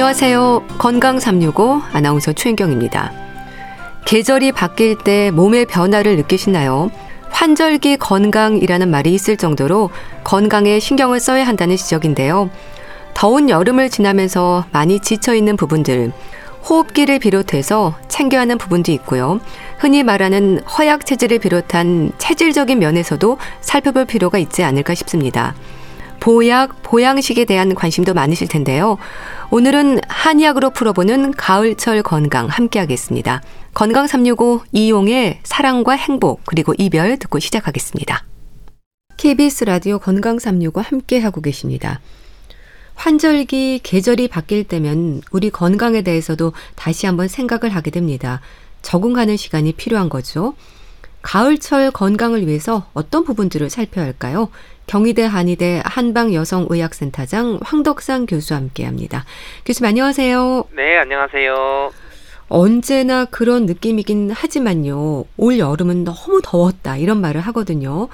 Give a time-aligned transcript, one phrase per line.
[0.00, 0.64] 안녕하세요.
[0.78, 3.12] 건강 365 아나운서 최인경입니다.
[4.06, 6.90] 계절이 바뀔 때 몸의 변화를 느끼시나요?
[7.28, 9.90] 환절기 건강이라는 말이 있을 정도로
[10.24, 12.48] 건강에 신경을 써야 한다는 지적인데요.
[13.12, 16.12] 더운 여름을 지나면서 많이 지쳐 있는 부분들,
[16.66, 19.38] 호흡기를 비롯해서 챙겨야 하는 부분도 있고요.
[19.78, 25.54] 흔히 말하는 허약 체질을 비롯한 체질적인 면에서도 살펴볼 필요가 있지 않을까 싶습니다.
[26.20, 28.98] 보약, 보양식에 대한 관심도 많으실 텐데요.
[29.50, 33.42] 오늘은 한의학으로 풀어보는 가을철 건강 함께 하겠습니다.
[33.72, 38.24] 건강 365 이용의 사랑과 행복 그리고 이별 듣고 시작하겠습니다.
[39.16, 42.00] KBS 라디오 건강 365 함께 하고 계십니다.
[42.94, 48.40] 환절기 계절이 바뀔 때면 우리 건강에 대해서도 다시 한번 생각을 하게 됩니다.
[48.82, 50.54] 적응하는 시간이 필요한 거죠.
[51.22, 54.48] 가을철 건강을 위해서 어떤 부분들을 살펴야 할까요?
[54.90, 59.24] 경희대 한의대 한방여성의학센터장 황덕상 교수와 함께합니다.
[59.64, 60.64] 교수님 안녕하세요.
[60.72, 61.92] 네, 안녕하세요.
[62.48, 65.26] 언제나 그런 느낌이긴 하지만요.
[65.36, 68.08] 올 여름은 너무 더웠다 이런 말을 하거든요.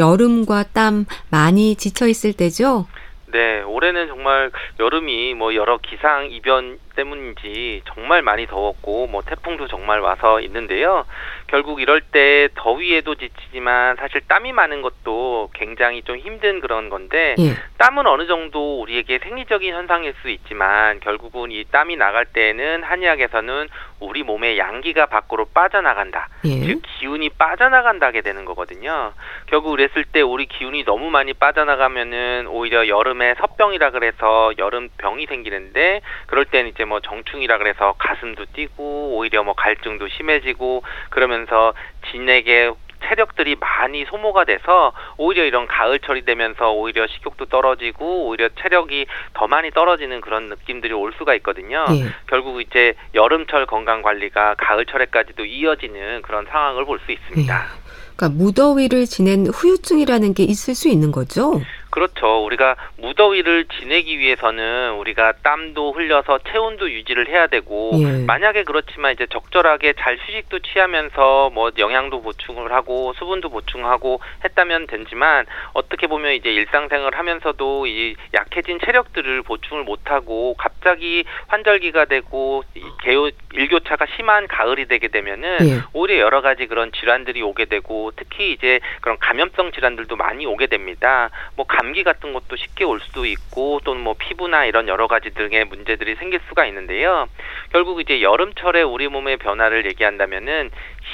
[0.00, 2.86] 여름과 땀 많이 지쳐 있을 때죠.
[3.26, 10.00] 네, 올해는 정말 여름이 뭐 여러 기상 이변 때문인지 정말 많이 더웠고 뭐 태풍도 정말
[10.00, 11.04] 와서 있는데요.
[11.46, 17.54] 결국 이럴 때 더위에도 지치지만 사실 땀이 많은 것도 굉장히 좀 힘든 그런 건데 예.
[17.78, 23.68] 땀은 어느 정도 우리에게 생리적인 현상일 수 있지만 결국은 이 땀이 나갈 때는 한의학에서는
[24.00, 26.28] 우리 몸의 양기가 밖으로 빠져나간다.
[26.44, 26.60] 예.
[26.60, 29.12] 즉 기운이 빠져나간다게 되는 거거든요.
[29.46, 36.00] 결국 그랬을 때 우리 기운이 너무 많이 빠져나가면은 오히려 여름에 섭병이라 그래서 여름 병이 생기는데
[36.26, 41.74] 그럴 때는 이제 이제 뭐 정충이라 그래서 가슴도 뛰고 오히려 뭐 갈증도 심해지고 그러면서
[42.10, 42.72] 진에게
[43.04, 49.70] 체력들이 많이 소모가 돼서 오히려 이런 가을철이 되면서 오히려 식욕도 떨어지고 오히려 체력이 더 많이
[49.70, 51.84] 떨어지는 그런 느낌들이 올 수가 있거든요.
[51.90, 52.06] 예.
[52.28, 57.54] 결국 이제 여름철 건강 관리가 가을철에까지도 이어지는 그런 상황을 볼 수 있습니다.
[57.54, 57.82] 예.
[58.16, 61.60] 그러니까 무더위를 지낸 후유증이라는 게 있을 수 있는 거죠?
[61.92, 62.42] 그렇죠.
[62.46, 68.24] 우리가 무더위를 지내기 위해서는 우리가 땀도 흘려서 체온도 유지를 해야 되고 예.
[68.24, 75.44] 만약에 그렇지만 이제 적절하게 잘 휴식도 취하면서 뭐 영양도 보충을 하고 수분도 보충하고 했다면 되지만
[75.74, 82.64] 어떻게 보면 이제 일상생활 하면서도 이 약해진 체력들을 보충을 못하고 갑자기 환절기가 되고
[83.02, 85.82] 개요 일교차가 심한 가을이 되게 되면은 예.
[85.92, 91.28] 오히려 여러 가지 그런 질환들이 오게 되고 특히 이제 그런 감염성 질환들도 많이 오게 됩니다.
[91.54, 95.64] 뭐 감기 같은 것도 쉽게 올 수도 있고 또는 뭐 피부나 이런 여러 가지 등의
[95.64, 97.26] 문제들이 생길 수가 있는데요.
[97.72, 100.70] 결국 이제 여름철에 우리 몸의 변화를 얘기한다면은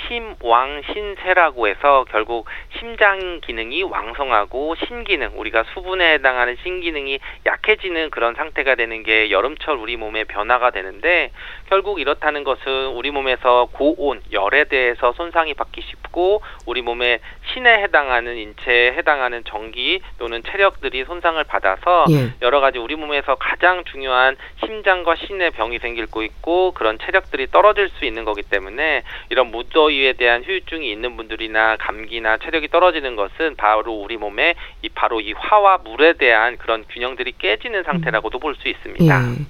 [0.07, 2.47] 심왕신세라고 해서 결국
[2.79, 9.97] 심장 기능이 왕성하고 신기능 우리가 수분에 해당하는 신기능이 약해지는 그런 상태가 되는 게 여름철 우리
[9.97, 11.31] 몸의 변화가 되는데
[11.69, 17.21] 결국 이렇다는 것은 우리 몸에서 고온 열에 대해서 손상이 받기 쉽고 우리 몸의
[17.53, 22.33] 신에 해당하는 인체에 해당하는 전기 또는 체력들이 손상을 받아서 예.
[22.43, 27.89] 여러 가지 우리 몸에서 가장 중요한 심장과 신의 병이 생길 거 있고 그런 체력들이 떨어질
[27.91, 33.55] 수 있는 거기 때문에 이런 무 더위에 대한 후유증이 있는 분들이나 감기나 체력이 떨어지는 것은
[33.57, 38.67] 바로 우리 몸에 이 바로 이 화와 물에 대한 그런 균형들이 깨지는 상태라고도 볼 수
[38.67, 39.05] 있습니다.
[39.05, 39.47] 예.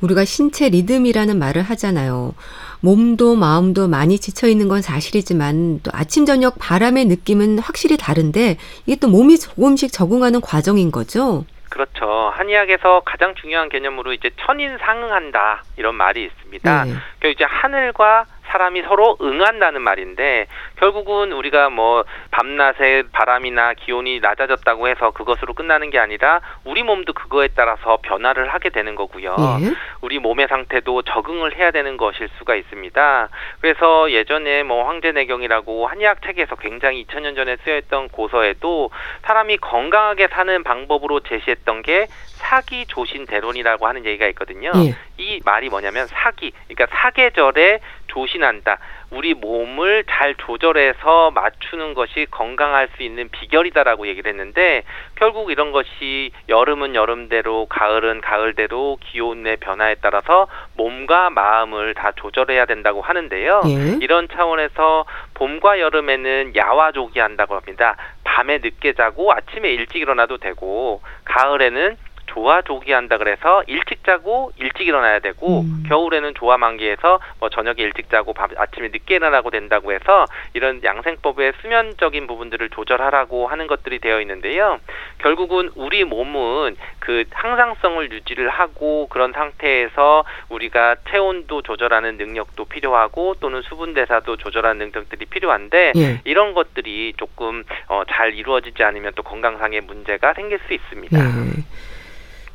[0.00, 2.34] 우리가 신체 리듬이라는 말을 하잖아요.
[2.82, 8.96] 몸도 마음도 많이 지쳐 있는 건 사실이지만 또 아침 저녁 바람의 느낌은 확실히 다른데 이게
[9.00, 11.44] 또 몸이 조금씩 적응하는 과정인 거죠.
[11.68, 12.30] 그렇죠.
[12.34, 16.84] 한의학에서 가장 중요한 개념으로 이제 천인 상응한다 이런 말이 있습니다.
[16.84, 16.92] 네.
[17.18, 20.46] 그 이제 하늘과 사람이 서로 응한다는 말인데
[20.76, 27.48] 결국은 우리가 뭐 밤낮에 바람이나 기온이 낮아졌다고 해서 그것으로 끝나는 게 아니라 우리 몸도 그거에
[27.56, 29.36] 따라서 변화를 하게 되는 거고요.
[29.62, 29.74] 예.
[30.02, 33.28] 우리 몸의 상태도 적응을 해야 되는 것일 수가 있습니다.
[33.60, 38.90] 그래서 예전에 뭐 황제내경이라고 한의학 책에서 굉장히 2000년 전에 쓰여있던 고서에도
[39.22, 44.72] 사람이 건강하게 사는 방법으로 제시했던 게 사기 조신 대론이라고 하는 얘기가 있거든요.
[44.74, 44.94] 예.
[45.16, 47.80] 이 말이 뭐냐면 사기, 그러니까 사계절에
[48.12, 48.78] 조신한다.
[49.10, 54.84] 우리 몸을 잘 조절해서 맞추는 것이 건강할 수 있는 비결이다라고 얘기를 했는데
[55.16, 63.00] 결국 이런 것이 여름은 여름대로 가을은 가을대로 기온의 변화에 따라서 몸과 마음을 다 조절해야 된다고
[63.00, 63.62] 하는데요.
[63.66, 63.98] 예.
[64.00, 65.04] 이런 차원에서
[65.34, 67.96] 봄과 여름에는 야와족이 한다고 합니다.
[68.24, 71.96] 밤에 늦게 자고 아침에 일찍 일어나도 되고 가을에는
[72.32, 75.84] 조화조기 한다 그래서 일찍 자고 일찍 일어나야 되고 음.
[75.88, 81.52] 겨울에는 조화 만기해서 뭐 저녁에 일찍 자고 밤, 아침에 늦게 일어나고 된다고 해서 이런 양생법의
[81.60, 84.78] 수면적인 부분들을 조절하라고 하는 것들이 되어 있는데요.
[85.18, 93.62] 결국은 우리 몸은 그 항상성을 유지를 하고 그런 상태에서 우리가 체온도 조절하는 능력도 필요하고 또는
[93.62, 96.20] 수분 대사도 조절하는 능력들이 필요한데 예.
[96.24, 101.18] 이런 것들이 조금 어, 잘 이루어지지 않으면 또 건강상의 문제가 생길 수 있습니다.
[101.18, 101.62] 예.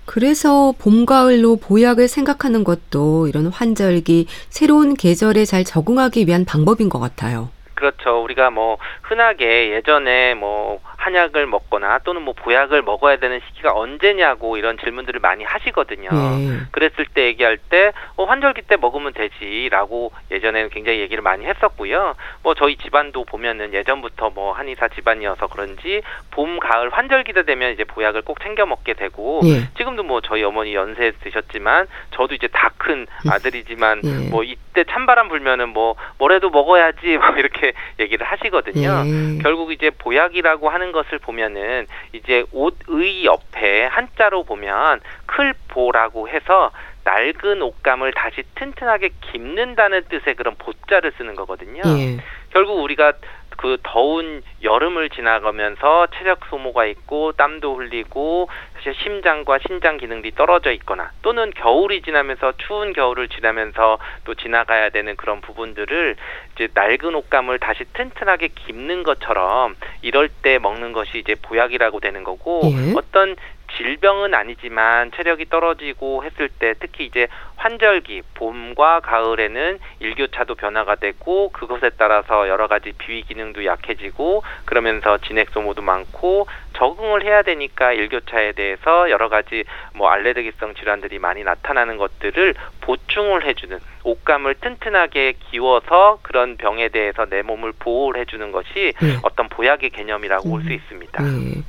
[0.08, 7.00] 그래서 봄, 가을로 보약을 생각하는 것도 이런 환절기, 새로운 계절에 잘 적응하기 위한 방법인 것
[7.00, 7.50] 같아요.
[7.76, 8.24] 그렇죠.
[8.24, 14.78] 우리가 뭐 흔하게 예전에 뭐 한약을 먹거나 또는 뭐 보약을 먹어야 되는 시기가 언제냐고 이런
[14.78, 16.10] 질문들을 많이 하시거든요.
[16.12, 16.60] 네.
[16.72, 22.16] 그랬을 때 얘기할 때 어, 환절기 때 먹으면 되지라고 예전에는 굉장히 얘기를 많이 했었고요.
[22.44, 26.02] 뭐 저희 집안도 보면은 예전부터 뭐 한의사 집안이어서 그런지
[26.32, 29.70] 봄, 가을 환절기가 되면 이제 보약을 꼭 챙겨 먹게 되고 네.
[29.78, 34.30] 지금도 뭐 저희 어머니 연세 드셨지만 저도 이제 다 큰 아들이지만 네.
[34.30, 39.04] 뭐 이때 찬바람 불면은 뭐 뭐래도 먹어야지 뭐 이렇게 얘기를 하시거든요.
[39.04, 39.40] 네.
[39.44, 46.72] 결국 이제 보약이라고 하는 것을 보면은 이제 옷의 옆에 한자로 보면 클보라고 해서
[47.04, 51.82] 낡은 옷감을 다시 튼튼하게 깁는다는 뜻의 그런 보자를 쓰는 거거든요.
[51.86, 52.18] 예.
[52.50, 53.14] 결국 우리가
[53.58, 61.12] 그 더운 여름을 지나가면서 체력 소모가 있고 땀도 흘리고 사실 심장과 신장 기능이 떨어져 있거나
[61.24, 66.16] 또는 겨울이 지나면서 추운 겨울을 지나면서 또 지나가야 되는 그런 부분들을
[66.54, 72.62] 이제 낡은 옷감을 다시 튼튼하게 깁는 것처럼 이럴 때 먹는 것이 이제 보약이라고 되는 거고
[72.66, 72.94] 예.
[72.96, 73.36] 어떤
[73.78, 77.28] 질병은 아니지만 체력이 떨어지고 했을 때 특히 이제
[77.58, 85.50] 환절기 봄과 가을에는 일교차도 변화가 되고 그것에 따라서 여러 가지 비위 기능도 약해지고 그러면서 진액
[85.50, 89.64] 소모도 많고 적응을 해야 되니까 일교차에 대해서 여러 가지
[89.94, 97.42] 뭐 알레르기성 질환들이 많이 나타나는 것들을 보충을 해주는 옷감을 튼튼하게 기워서 그런 병에 대해서 내
[97.42, 99.18] 몸을 보호를 해주는 것이 네.
[99.24, 100.52] 어떤 보약의 개념이라고 음.
[100.52, 101.24] 볼수 있습니다.
[101.24, 101.64] 네.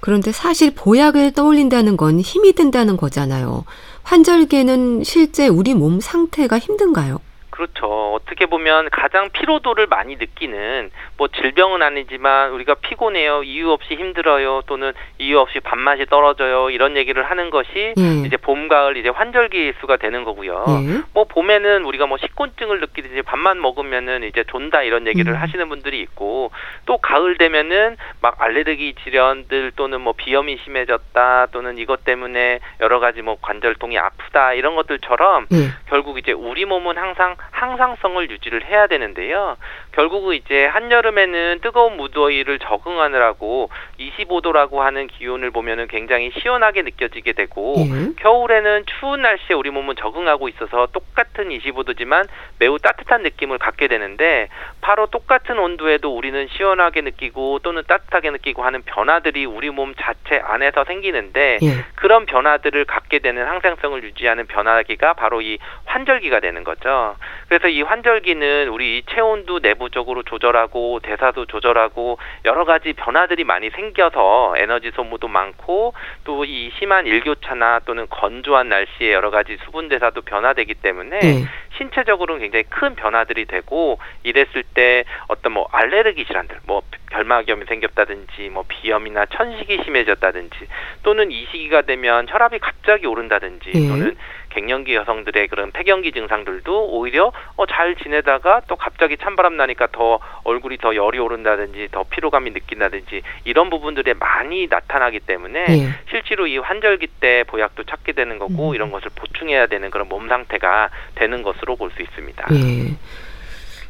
[0.00, 3.64] 그런데 사실 보약을 떠올린다는 건 힘이 든다는 거잖아요.
[4.02, 7.18] 환절기에는 실제 우리 몸 상태가 힘든가요?
[7.58, 8.14] 그렇죠.
[8.14, 14.92] 어떻게 보면 가장 피로도를 많이 느끼는 뭐 질병은 아니지만 우리가 피곤해요, 이유 없이 힘들어요, 또는
[15.18, 18.26] 이유 없이 밥맛이 떨어져요 이런 얘기를 하는 것이 예.
[18.26, 20.64] 이제 봄, 가을 이제 환절기 수가 되는 거고요.
[20.68, 21.02] 예.
[21.14, 25.40] 뭐 봄에는 우리가 뭐 식곤증을 느끼듯이 밥만 먹으면은 이제 존다 이런 얘기를 음.
[25.40, 26.52] 하시는 분들이 있고
[26.86, 33.22] 또 가을 되면은 막 알레르기 질환들 또는 뭐 비염이 심해졌다 또는 이것 때문에 여러 가지
[33.22, 35.70] 뭐 관절통이 아프다 이런 것들처럼 예.
[35.88, 39.56] 결국 이제 우리 몸은 항상 항상성을 유지를 해야 되는데요.
[39.98, 43.68] 결국은 이제 한여름에는 뜨거운 무더위를 적응하느라고
[43.98, 48.14] 25도라고 하는 기온을 보면은 굉장히 시원하게 느껴지게 되고 예.
[48.22, 52.28] 겨울에는 추운 날씨에 우리 몸은 적응하고 있어서 똑같은 25도지만
[52.60, 54.48] 매우 따뜻한 느낌을 갖게 되는데
[54.80, 60.84] 바로 똑같은 온도에도 우리는 시원하게 느끼고 또는 따뜻하게 느끼고 하는 변화들이 우리 몸 자체 안에서
[60.84, 61.84] 생기는데 예.
[61.96, 67.16] 그런 변화들을 갖게 되는 항상성을 유지하는 변화기가 바로 이 환절기가 되는 거죠.
[67.48, 74.54] 그래서 이 환절기는 우리 체온도 내부 적으로 조절하고 대사도 조절하고 여러 가지 변화들이 많이 생겨서
[74.56, 80.74] 에너지 소모도 많고 또 이 심한 일교차나 또는 건조한 날씨에 여러 가지 수분 대사도 변화되기
[80.74, 81.44] 때문에 네.
[81.76, 88.64] 신체적으로는 굉장히 큰 변화들이 되고 이랬을 때 어떤 뭐 알레르기 질환들 뭐 결막염이 생겼다든지 뭐
[88.66, 90.56] 비염이나 천식이 심해졌다든지
[91.02, 93.88] 또는 이 시기가 되면 혈압이 갑자기 오른다든지 네.
[93.88, 94.16] 또는
[94.50, 100.78] 갱년기 여성들의 그런 폐경기 증상들도 오히려 어, 잘 지내다가 또 갑자기 찬바람 나니까 더 얼굴이
[100.78, 105.88] 더 열이 오른다든지 더 피로감이 느낀다든지 이런 부분들에 많이 나타나기 때문에 네.
[106.10, 108.74] 실제로 이 환절기 때 보약도 찾게 되는 거고 음.
[108.74, 112.46] 이런 것을 보충해야 되는 그런 몸 상태가 되는 것으로 볼 수 있습니다.
[112.50, 112.96] 네.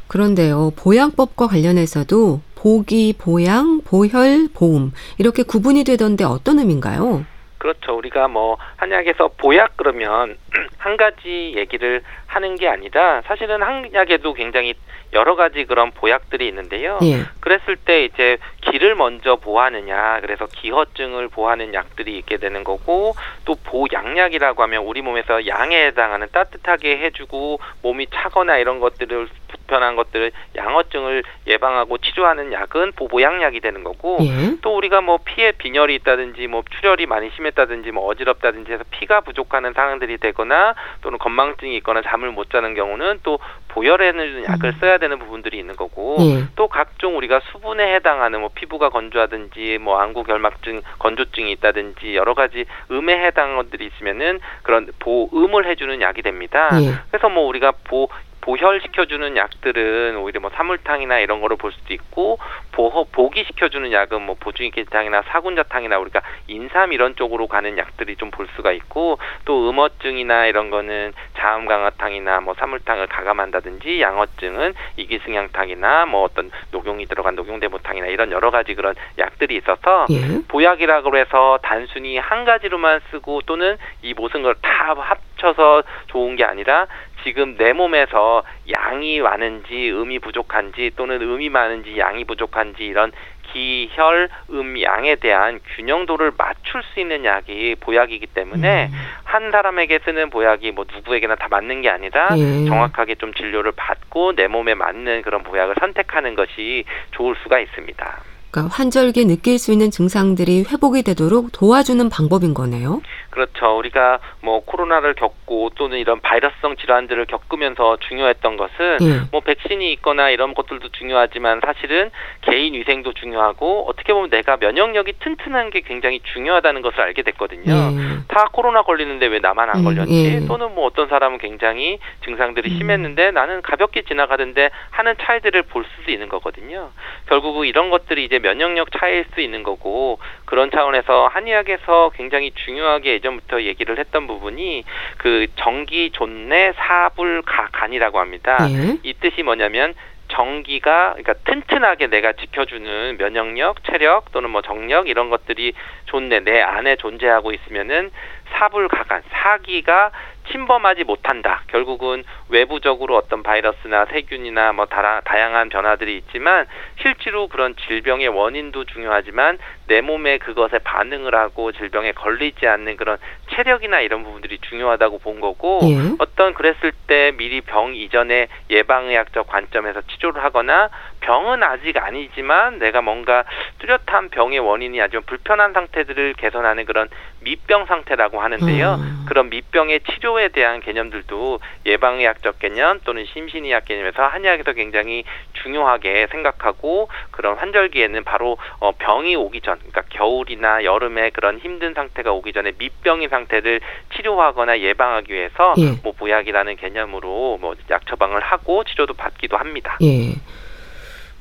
[0.07, 7.25] 그런데요, 보양법과 관련해서도 보기, 보양, 보혈, 보음 이렇게 구분이 되던데 어떤 의미인가요?
[7.59, 7.95] 그렇죠.
[7.95, 10.37] 우리가 뭐 한약에서 보약 그러면
[10.79, 14.75] 한 가지 얘기를 하는 게 아니라 사실은 한약에도 굉장히
[15.13, 16.99] 여러 가지 그런 보약들이 있는데요.
[17.01, 17.25] 예.
[17.39, 24.61] 그랬을 때 이제 기를 먼저 보하느냐, 그래서 기허증을 보하는 약들이 있게 되는 거고 또 보양약이라고
[24.63, 31.97] 하면 우리 몸에서 양에 해당하는 따뜻하게 해주고 몸이 차거나 이런 것들을 불편한 것들을 양어증을 예방하고
[31.97, 34.57] 치료하는 약은 보보양약이 되는 거고 예.
[34.61, 39.73] 또 우리가 뭐 피에 빈혈이 있다든지 뭐 출혈이 많이 심했다든지 뭐 어지럽다든지 해서 피가 부족하는
[39.73, 45.57] 상황들이 되거나 또는 건망증이 있거나 잠을 못 자는 경우는 또 보혈에는 약을 써야 되는 부분들이
[45.57, 46.45] 있는 거고 예.
[46.55, 52.65] 또 각종 우리가 수분에 해당하는 뭐 피부가 건조하든지 뭐 안구 결막증 건조증이 있다든지 여러 가지
[52.91, 56.69] 음에 해당한 것들이 있으면은 그런 보음을 해주는 약이 됩니다.
[56.81, 56.93] 예.
[57.11, 58.09] 그래서 뭐 우리가 보
[58.41, 62.39] 보혈시켜주는 약들은 오히려 뭐 사물탕이나 이런 거를 볼 수도 있고
[62.71, 68.71] 보호 보기시켜주는 약은 뭐 보중이기탕이나 사군자탕이나 우리가 인삼 이런 쪽으로 가는 약들이 좀 볼 수가
[68.73, 77.35] 있고 또 음어증이나 이런 거는 자음강화탕이나 뭐 사물탕을 가감한다든지 양어증은 이기승향탕이나 뭐 어떤 녹용이 들어간
[77.35, 80.41] 녹용대모탕이나 이런 여러 가지 그런 약들이 있어서 예.
[80.47, 86.87] 보약이라고 해서 단순히 한 가지로만 쓰고 또는 이 모든 걸 다 합쳐서 좋은 게 아니라
[87.23, 93.11] 지금 내 몸에서 양이 많은지 음이 부족한지 또는 음이 많은지 양이 부족한지 이런
[93.51, 98.97] 기혈, 음, 양에 대한 균형도를 맞출 수 있는 약이 보약이기 때문에 음.
[99.23, 102.65] 한 사람에게 쓰는 보약이 뭐 누구에게나 다 맞는 게 아니라 예.
[102.65, 108.23] 정확하게 좀 진료를 받고 내 몸에 맞는 그런 보약을 선택하는 것이 좋을 수가 있습니다.
[108.51, 113.01] 그러니까 환절기에 느낄 수 있는 증상들이 회복이 되도록 도와주는 방법인 거네요.
[113.39, 113.77] 그렇죠.
[113.77, 119.21] 우리가 뭐 코로나를 겪고 또는 이런 바이러스성 질환들을 겪으면서 중요했던 것은 예.
[119.31, 125.69] 뭐 백신이 있거나 이런 것들도 중요하지만 사실은 개인 위생도 중요하고 어떻게 보면 내가 면역력이 튼튼한
[125.69, 127.71] 게 굉장히 중요하다는 것을 알게 됐거든요.
[127.73, 128.19] 예.
[128.27, 130.41] 다 코로나 걸리는데 왜 나만 안 음, 걸렸지?
[130.41, 130.45] 예.
[130.45, 132.77] 또는 뭐 어떤 사람은 굉장히 증상들이 음.
[132.77, 136.89] 심했는데 나는 가볍게 지나가던데 하는 차이들을 볼 수도 있는 거거든요.
[137.27, 140.19] 결국은 이런 것들이 이제 면역력 차이일 수 있는 거고
[140.49, 144.83] 그런 차원에서 한의학에서 굉장히 중요하게 예전부터 얘기를 했던 부분이
[145.19, 148.57] 그 정기 존내 사불가 간이라고 합니다.
[148.61, 148.97] 예.
[149.03, 149.93] 이 뜻이 뭐냐면
[150.29, 155.73] 정기가 그러니까 튼튼하게 내가 지켜주는 면역력, 체력 또는 뭐 정력 이런 것들이
[156.05, 158.09] 존내 내 안에 존재하고 있으면은
[158.53, 160.09] 사불가간 사기가
[160.51, 161.63] 침범하지 못한다.
[161.67, 166.65] 결국은 외부적으로 어떤 바이러스나 세균이나 뭐 다라, 다양한 변화들이 있지만
[167.01, 173.17] 실제로 그런 질병의 원인도 중요하지만 내 몸에 그것에 반응을 하고 질병에 걸리지 않는 그런
[173.51, 176.15] 체력이나 이런 부분들이 중요하다고 본 거고 예.
[176.19, 180.89] 어떤 그랬을 때 미리 병 이전에 예방의학적 관점에서 치료를 하거나
[181.21, 183.43] 병은 아직 아니지만 내가 뭔가
[183.79, 187.09] 뚜렷한 병의 원인이 아주 불편한 상태들을 개선하는 그런
[187.41, 188.95] 미병 상태라고 하는데요.
[188.95, 189.25] 음.
[189.27, 195.23] 그런 미병의 치료에 대한 개념들도 예방의학적 개념 또는 심신의학 개념에서 한의학에서 굉장히
[195.53, 202.31] 중요하게 생각하고 그런 환절기에는 바로 어, 병이 오기 전, 그러니까 겨울이나 여름에 그런 힘든 상태가
[202.31, 203.81] 오기 전에 미병인 상태를
[204.15, 205.91] 치료하거나 예방하기 위해서 예.
[206.03, 209.97] 뭐 보약이라는 개념으로 뭐 약 처방을 하고 치료도 받기도 합니다.
[210.01, 210.33] 예.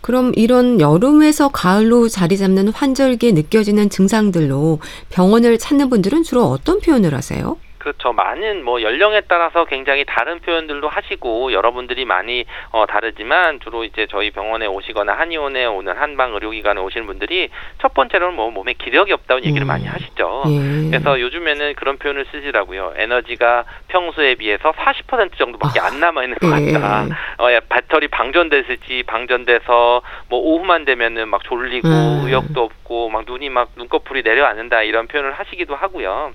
[0.00, 7.14] 그럼 이런 여름에서 가을로 자리 잡는 환절기에 느껴지는 증상들로 병원을 찾는 분들은 주로 어떤 표현을
[7.14, 7.56] 하세요?
[7.78, 8.12] 그렇죠.
[8.12, 14.30] 많은 뭐 연령에 따라서 굉장히 다른 표현들도 하시고 여러분들이 많이 어 다르지만 주로 이제 저희
[14.30, 17.48] 병원에 오시거나 한의원에 오는 한방 의료기관에 오시는 분들이
[17.80, 19.68] 첫 번째로는 뭐 몸에 기력이 없다는 얘기를 음.
[19.68, 20.42] 많이 하시죠.
[20.48, 20.90] 예.
[20.90, 22.94] 그래서 요즘에는 그런 표현을 쓰시라고요.
[22.96, 26.72] 에너지가 평소에 비해서 40% 정도밖에 안 남아 있는 것 예.
[26.72, 27.06] 같다.
[27.38, 32.22] 어, 야, 배터리 방전됐을지 방전돼서 뭐 오후만 되면은 막 졸리고 음.
[32.26, 36.32] 의욕도 없고 막 눈이 막 눈꺼풀이 내려앉는다 이런 표현을 하시기도 하고요.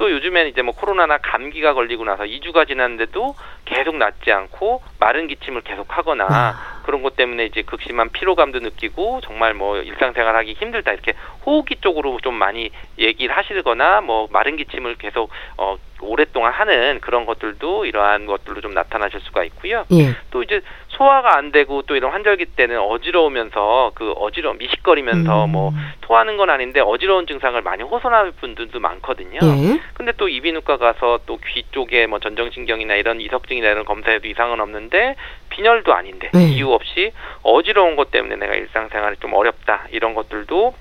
[0.00, 3.34] 또 요즘엔 이제 뭐 코로나나 감기가 걸리고 나서 2주가 지났는데도
[3.70, 6.80] 계속 낫지 않고 마른 기침을 계속 하거나 아.
[6.84, 11.14] 그런 것 때문에 이제 극심한 피로감도 느끼고 정말 뭐 일상생활 하기 힘들다 이렇게
[11.46, 17.84] 호흡기 쪽으로 좀 많이 얘기를 하시거나 뭐 마른 기침을 계속 어 오랫동안 하는 그런 것들도
[17.84, 19.84] 이러한 것들로 좀 나타나실 수가 있고요.
[19.92, 20.14] 예.
[20.30, 25.52] 또 이제 소화가 안 되고 또 이런 환절기 때는 어지러우면서 그 어지러 미식거리면서 음.
[25.52, 29.40] 뭐 토하는 건 아닌데 어지러운 증상을 많이 호소하는 분들도 많거든요.
[29.42, 29.80] 예.
[29.94, 34.60] 근데 또 이비인후과 가서 또 귀 쪽에 뭐 전정신경이나 이런 이석증 이나 이런 검사에도 이상은
[34.60, 35.16] 없는데
[35.50, 36.48] 빈혈도 아닌데 네.
[36.48, 37.12] 이유 없이
[37.42, 40.74] 어지러운 것 때문에 내가 일상생활이 좀 어렵다 이런 것들도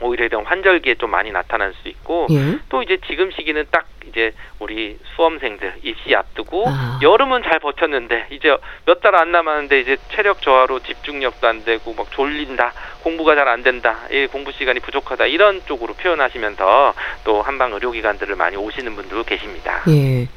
[0.00, 2.58] 오히려 이런 환절기에 좀 많이 나타날 수 있고 예.
[2.68, 7.00] 또 이제 지금 시기는 딱 이제 우리 수험생들 입시 앞두고 아.
[7.02, 8.56] 여름은 잘 버텼는데 이제
[8.86, 12.72] 몇 달 안 남았는데 이제 체력 저하로 집중력도 안 되고 막 졸린다
[13.02, 16.94] 공부가 잘 안 된다 이 공부 시간이 부족하다 이런 쪽으로 표현하시면서
[17.24, 19.82] 또 한방 의료기관들을 많이 오시는 분들도 계십니다.
[19.88, 20.28] 예.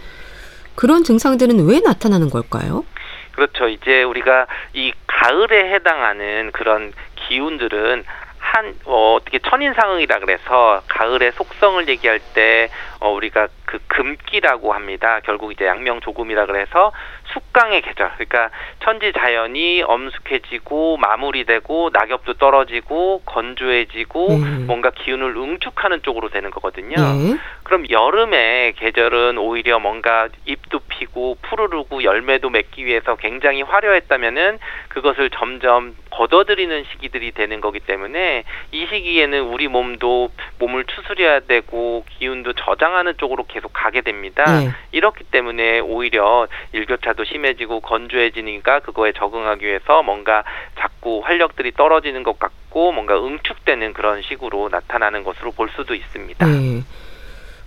[0.76, 2.86] 그런 증상들은 왜 나타나는 걸까요?
[3.34, 3.68] 그렇죠.
[3.68, 8.04] 이제 우리가 이 가을에 해당하는 그런 기운들은
[8.38, 15.22] 한 어, 어떻게 천인상응이라 그래서 가을의 속성을 얘기할 때 어, 우리가 그 금기라고 합니다.
[15.24, 16.92] 결국 이제 양명 조금이라 그래서
[17.32, 18.12] 숙강의 계절.
[18.16, 18.50] 그러니까
[18.84, 24.66] 천지 자연이 엄숙해지고 마무리되고 낙엽도 떨어지고 건조해지고 음.
[24.68, 26.96] 뭔가 기운을 응축하는 쪽으로 되는 거거든요.
[26.98, 27.38] 네.
[27.64, 34.60] 그럼 여름의 계절은 오히려 뭔가 잎도 피고 푸르르고 열매도 맺기 위해서 굉장히 화려했다면은
[34.90, 42.54] 그것을 점점 걷어들이는 시기들이 되는 거기 때문에 이 시기에는 우리 몸도 몸을 추스려야 되고 기운도
[42.54, 44.44] 저장하는 쪽으로 계속 가게 됩니다.
[44.60, 44.72] 네.
[44.92, 50.44] 이렇기 때문에 오히려 일교차도 심해지고 건조해지니까 그거에 적응하기 위해서 뭔가
[50.80, 56.46] 자꾸 활력들이 떨어지는 것 같고 뭔가 응축되는 그런 식으로 나타나는 것으로 볼 수도 있습니다.
[56.46, 56.84] 네.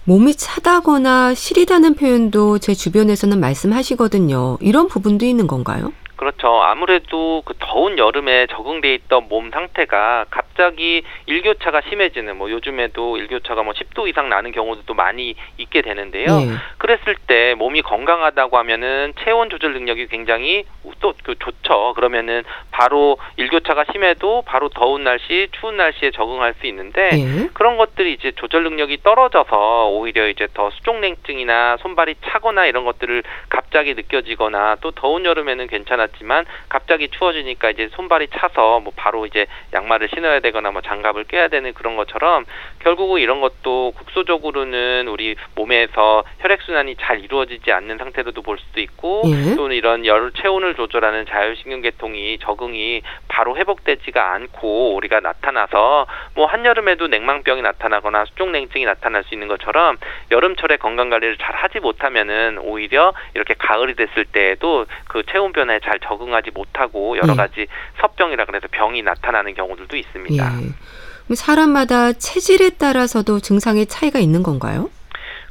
[0.05, 4.59] 몸이 차다거나 시리다는 표현도 제 주변에서는 말씀하시거든요.
[4.61, 5.93] 이런 부분도 있는 건가요?
[6.17, 6.63] 그렇죠.
[6.63, 13.73] 아무래도 그 더운 여름에 적응돼 있던 몸 상태가 갑자기 일교차가 심해지는 뭐 요즘에도 일교차가 뭐
[13.73, 16.27] 10도 이상 나는 경우도 많이 있게 되는데요.
[16.27, 16.49] 네.
[16.79, 20.65] 그랬을 때 몸이 건강하다고 하면은 체온 조절 능력이 굉장히
[21.01, 21.95] 또 그 좋죠.
[21.95, 27.49] 그러면은 바로 일교차가 심해도 바로 더운 날씨, 추운 날씨에 적응할 수 있는데 네.
[27.55, 33.95] 그런 것들이 이제 조절 능력이 떨어져서 오히려 이제 더 수족냉증이나 손발이 차거나 이런 것들을 갑자기
[33.95, 40.09] 느껴지거나 또 더운 여름에는 괜찮아 않았지만 갑자기 추워지니까 이제 손발이 차서 뭐 바로 이제 양말을
[40.15, 42.45] 신어야 되거나 뭐 장갑을 껴야 되는 그런 것처럼
[42.81, 49.23] 결국은 이런 것도 국소적으로는 우리 몸에서 혈액 순환이 잘 이루어지지 않는 상태로도 볼 수도 있고
[49.27, 49.57] 예.
[49.57, 57.63] 또는 이런 열 체온을 조절하는 자율신경계통이 적응이 바로 회복되지가 않고 우리가 나타나서 뭐 한여름에도 냉망병이
[57.63, 59.97] 나타나거나 수족냉증이 나타날 수 있는 것처럼
[60.31, 66.01] 여름철에 건강 관리를 잘 하지 못하면은 오히려 이렇게 가을이 됐을 때에도 그 체온 변화에 잘잘
[66.01, 67.37] 적응하지 못하고 여러 예.
[67.37, 67.67] 가지
[68.01, 70.63] 섭병이라 그래서 병이 나타나는 경우들도 있습니다.
[70.63, 71.35] 예.
[71.35, 74.91] 사람마다 체질에 따라서도 증상의 차이가 있는 건가요?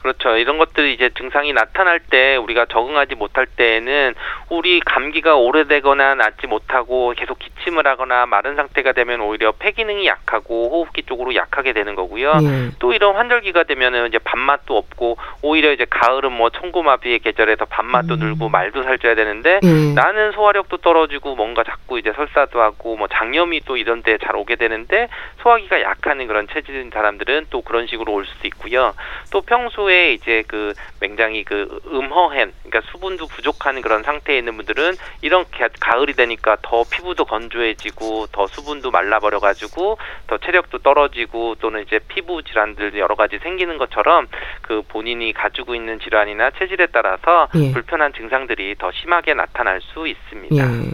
[0.04, 0.36] 그렇죠.
[0.36, 4.14] 이런 것들이 이제 증상이 나타날 때 우리가 적응하지 못할 때에는
[4.50, 10.70] 우리 감기가 오래되거나 낫지 못하고 계속 기침을 하거나 마른 상태가 되면 오히려 폐 기능이 약하고
[10.72, 12.34] 호흡기 쪽으로 약하게 되는 거고요.
[12.36, 12.70] 네.
[12.80, 18.20] 또 이런 환절기가 되면은 이제 밥맛도 없고 오히려 이제 가을은 뭐 청고마비의 계절에서 밥맛도 음.
[18.20, 19.94] 늘고 말도 살쪄야 되는데 네.
[19.94, 24.58] 나는 소화력도 떨어지고 뭔가 자꾸 이제 설사도 하고 뭐 장염이 또 이런 데 잘 오게
[24.58, 25.08] 되는데
[25.42, 28.94] 소화기가 약하는 그런 체질인 사람들은 또 그런 식으로 올 수도 있고요.
[29.32, 34.96] 또 평소에 평소에 이제 그 굉장히 그 음허한 그러니까 수분도 부족한 그런 상태에 있는 분들은
[35.22, 35.46] 이런
[35.80, 42.42] 가을이 되니까 더 피부도 건조해지고 더 수분도 말라버려 가지고 더 체력도 떨어지고 또는 이제 피부
[42.44, 44.28] 질환들 여러 가지 생기는 것처럼
[44.62, 47.72] 그 본인이 가지고 있는 질환이나 체질에 따라서 예.
[47.72, 50.56] 불편한 증상들이 더 심하게 나타날 수 있습니다.
[50.56, 50.92] 예.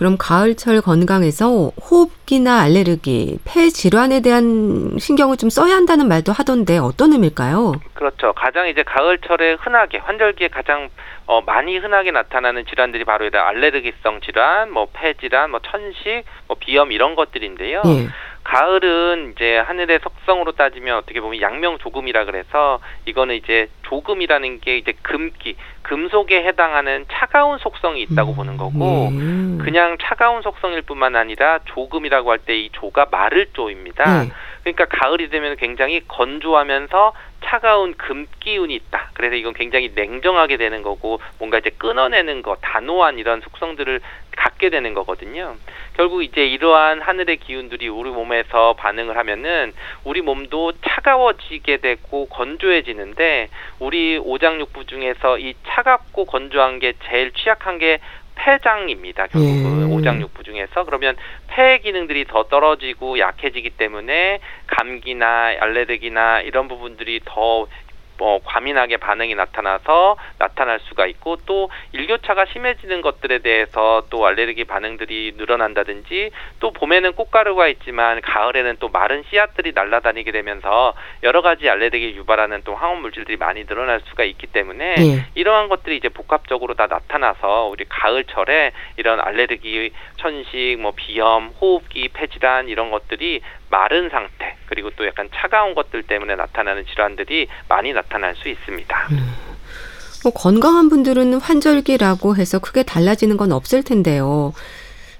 [0.00, 7.12] 그럼 가을철 건강에서 호흡기나 알레르기, 폐 질환에 대한 신경을 좀 써야 한다는 말도 하던데 어떤
[7.12, 7.74] 의미일까요?
[7.92, 8.32] 그렇죠.
[8.32, 10.88] 가장 이제 가을철에 흔하게 환절기에 가장
[11.26, 17.14] 어, 많이 흔하게 나타나는 질환들이 바로 알레르기성 질환, 뭐 폐질환, 뭐 천식, 뭐 비염 이런
[17.14, 17.82] 것들인데요.
[17.84, 18.08] 예.
[18.44, 24.92] 가을은 이제 하늘의 속성으로 따지면 어떻게 보면 양명 조금이라 그래서 이거는 이제 조금이라는 게 이제
[25.02, 29.58] 금기, 금속에 해당하는 차가운 속성이 있다고 음, 보는 거고 음.
[29.62, 34.22] 그냥 차가운 속성일 뿐만 아니라 조금이라고 할 때 이 조가 마를 조입니다.
[34.22, 34.30] 음.
[34.62, 37.12] 그러니까 가을이 되면 굉장히 건조하면서
[37.44, 39.10] 차가운 금 기운이 있다.
[39.14, 44.00] 그래서 이건 굉장히 냉정하게 되는 거고 뭔가 이제 끊어내는 거, 단호한 이런 속성들을
[44.36, 45.56] 갖게 되는 거거든요.
[45.94, 49.72] 결국 이제 이러한 하늘의 기운들이 우리 몸에서 반응을 하면은
[50.04, 53.48] 우리 몸도 차가워지게 되고 건조해지는데
[53.80, 58.00] 우리 오장육부 중에서 이 차갑고 건조한 게 제일 취약한 게
[58.40, 59.26] 폐장입니다.
[59.26, 59.94] 결국은 예.
[59.94, 61.16] 오장육부 중에서 그러면
[61.48, 67.66] 폐 기능들이 더 떨어지고 약해지기 때문에 감기나 알레르기나 이런 부분들이 더
[68.20, 75.36] 뭐 과민하게 반응이 나타나서 나타날 수가 있고 또 일교차가 심해지는 것들에 대해서 또 알레르기 반응들이
[75.38, 76.30] 늘어난다든지
[76.60, 82.74] 또 봄에는 꽃가루가 있지만 가을에는 또 마른 씨앗들이 날아다니게 되면서 여러 가지 알레르기 유발하는 또
[82.74, 85.26] 황원 물질들이 많이 늘어날 수가 있기 때문에 예.
[85.34, 92.68] 이러한 것들이 이제 복합적으로 다 나타나서 우리 가을철에 이런 알레르기, 천식, 뭐 비염, 호흡기, 폐질환
[92.68, 98.48] 이런 것들이 마른 상태 그리고 또 약간 차가운 것들 때문에 나타나는 질환들이 많이 나타날 수
[98.48, 99.08] 있습니다.
[99.12, 99.34] 음.
[100.22, 104.52] 뭐 건강한 분들은 환절기라고 해서 크게 달라지는 건 없을 텐데요.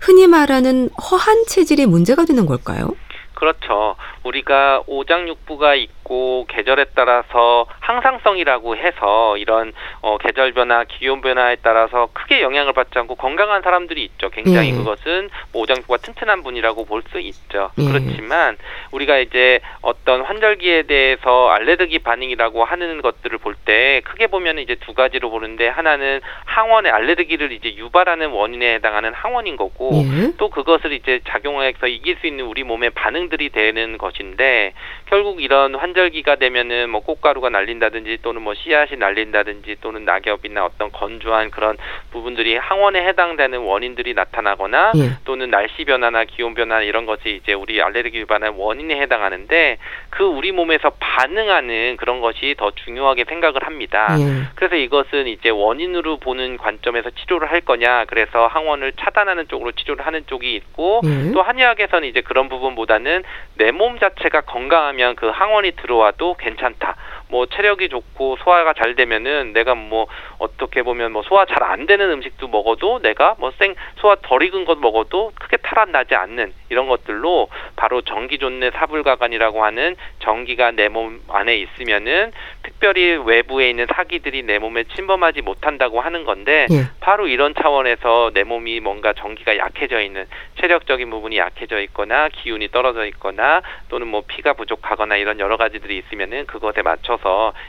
[0.01, 2.95] 흔히 말하는 허한 체질이 문제가 되는 걸까요?
[3.35, 3.97] 그렇죠.
[4.25, 12.09] 우리가 오장육부가 있고 있고 계절에 따라서 항상성이라고 해서 이런 어, 계절 변화, 기온 변화에 따라서
[12.13, 14.29] 크게 영향을 받지 않고 건강한 사람들이 있죠.
[14.31, 14.73] 굉장히 예.
[14.73, 17.71] 그것은 뭐 오장육부가 튼튼한 분이라고 볼 수 있죠.
[17.79, 17.85] 예.
[17.85, 18.59] 그렇지만
[18.93, 24.95] 우리가 이제 어떤 환절기에 대해서 알레르기 반응이라고 하는 것들을 볼 때 크게 보면 이제 두
[24.95, 30.33] 가지로 보는데 하나는 항원의 알레르기를 이제 유발하는 원인에 해당하는 항원인 거고 예.
[30.39, 34.73] 또 그것을 이제 작용해서 이길 수 있는 우리 몸의 반응들이 되는 것인데
[35.07, 40.93] 결국 이런 환절 기가 되면은 뭐 꽃가루가 날린다든지 또는 뭐 씨앗이 날린다든지 또는 낙엽이나 어떤
[40.93, 41.77] 건조한 그런
[42.13, 45.11] 부분들이 항원에 해당되는 원인들이 나타나거나 예.
[45.25, 49.79] 또는 날씨 변화나 기온 변화 이런 것이 이제 우리 알레르기 유발의 원인에 해당하는데
[50.11, 54.17] 그 우리 몸에서 반응하는 그런 것이 더 중요하게 생각을 합니다.
[54.19, 54.45] 예.
[54.55, 60.25] 그래서 이것은 이제 원인으로 보는 관점에서 치료를 할 거냐 그래서 항원을 차단하는 쪽으로 치료를 하는
[60.27, 61.33] 쪽이 있고 예.
[61.33, 63.25] 또 한의학에서는 이제 그런 부분보다는
[63.57, 66.97] 내 몸 자체가 건강하면 그 항원이 들어 와도 괜찮다.
[67.31, 70.07] 뭐 체력이 좋고 소화가 잘 되면은 내가 뭐
[70.39, 74.65] 어떻게 보면 뭐 소화 잘 안 되는 음식도 먹어도 내가 뭐 생 소화 덜 익은
[74.65, 81.21] 것 먹어도 크게 탈환 나지 않는 이런 것들로 바로 전기존내 사불가관이라고 하는 전기가 내 몸
[81.29, 82.33] 안에 있으면은
[82.65, 86.85] 특별히 외부에 있는 사기들이 내 몸에 침범하지 못한다고 하는 건데 예.
[87.01, 90.27] 바로 이런 차원에서 내 몸이 뭔가 전기가 약해져 있는
[90.61, 96.47] 체력적인 부분이 약해져 있거나 기운이 떨어져 있거나 또는 뭐 피가 부족하거나 이런 여러 가지들이 있으면은
[96.47, 97.20] 그것에 맞춰서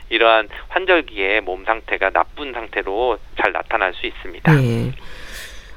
[0.08, 4.62] 이러한 환절기에 몸 상태가 나쁜 상태로 잘 나타날 수 있습니다.
[4.62, 4.92] 예.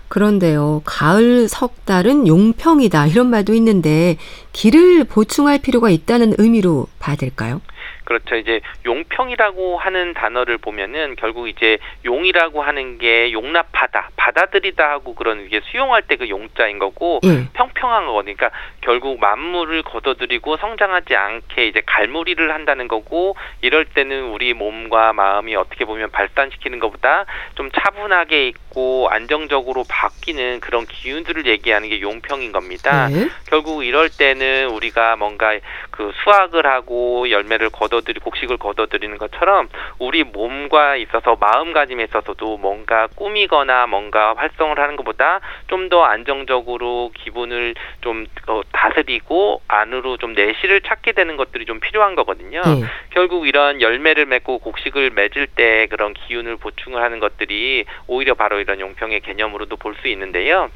[0.07, 4.17] 그런데요, 가을 석 달은 용평이다 이런 말도 있는데
[4.53, 7.61] 기를 보충할 필요가 있다는 의미로 봐야 될까요?
[8.05, 8.35] 그렇죠.
[8.35, 15.61] 이제 용평이라고 하는 단어를 보면은 결국 이제 용이라고 하는 게 용납하다, 받아들이다 하고 그런 이게
[15.71, 17.47] 수용할 때 그 용자인 거고 예.
[17.53, 18.49] 평평한 거니까
[18.81, 25.85] 결국 만물을 걷어들이고 성장하지 않게 이제 갈무리를 한다는 거고 이럴 때는 우리 몸과 마음이 어떻게
[25.85, 33.09] 보면 발산시키는 것보다 좀 차분하게 있고 안정적으로 바뀌는 그런 기운들을 얘기하는 게 용평인 겁니다.
[33.11, 33.29] 예.
[33.49, 35.57] 결국 이럴 때는 우리가 뭔가
[35.91, 43.07] 그 수확을 하고 열매를 걷어 들이 곡식을 걷어들이는 것처럼 우리 몸과 있어서 마음가짐에 있어서도 뭔가
[43.15, 50.81] 꾸미거나 뭔가 활성을 하는 것보다 좀 더 안정적으로 기분을 좀 어, 다스리고 안으로 좀 내실을
[50.81, 52.61] 찾게 되는 것들이 좀 필요한 거거든요.
[52.61, 52.83] 네.
[53.11, 58.79] 결국 이런 열매를 맺고 곡식을 맺을 때 그런 기운을 보충을 하는 것들이 오히려 바로 이런
[58.79, 60.69] 용평의 개념으로도 볼 수 있는데요.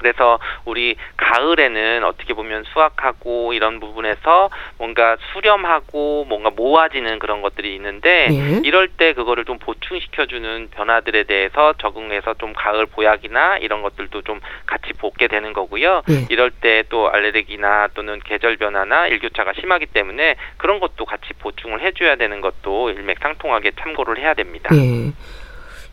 [0.00, 8.28] 그래서 우리 가을에는 어떻게 보면 수확하고 이런 부분에서 뭔가 수렴하고 뭔가 모아지는 그런 것들이 있는데
[8.30, 8.60] 예.
[8.64, 14.92] 이럴 때 그거를 좀 보충시켜주는 변화들에 대해서 적응해서 좀 가을 보약이나 이런 것들도 좀 같이
[14.94, 16.02] 볶게 되는 거고요.
[16.10, 16.26] 예.
[16.28, 22.16] 이럴 때 또 알레르기나 또는 계절 변화나 일교차가 심하기 때문에 그런 것도 같이 보충을 해줘야
[22.16, 24.74] 되는 것도 일맥상통하게 참고를 해야 됩니다.
[24.74, 25.12] 예.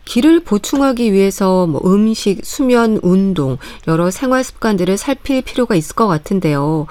[0.08, 6.86] 기를 보충하기 위해서 뭐 음식, 수면, 운동, 여러 생활 습관들을 살필 필요가 있을 것 같은데요.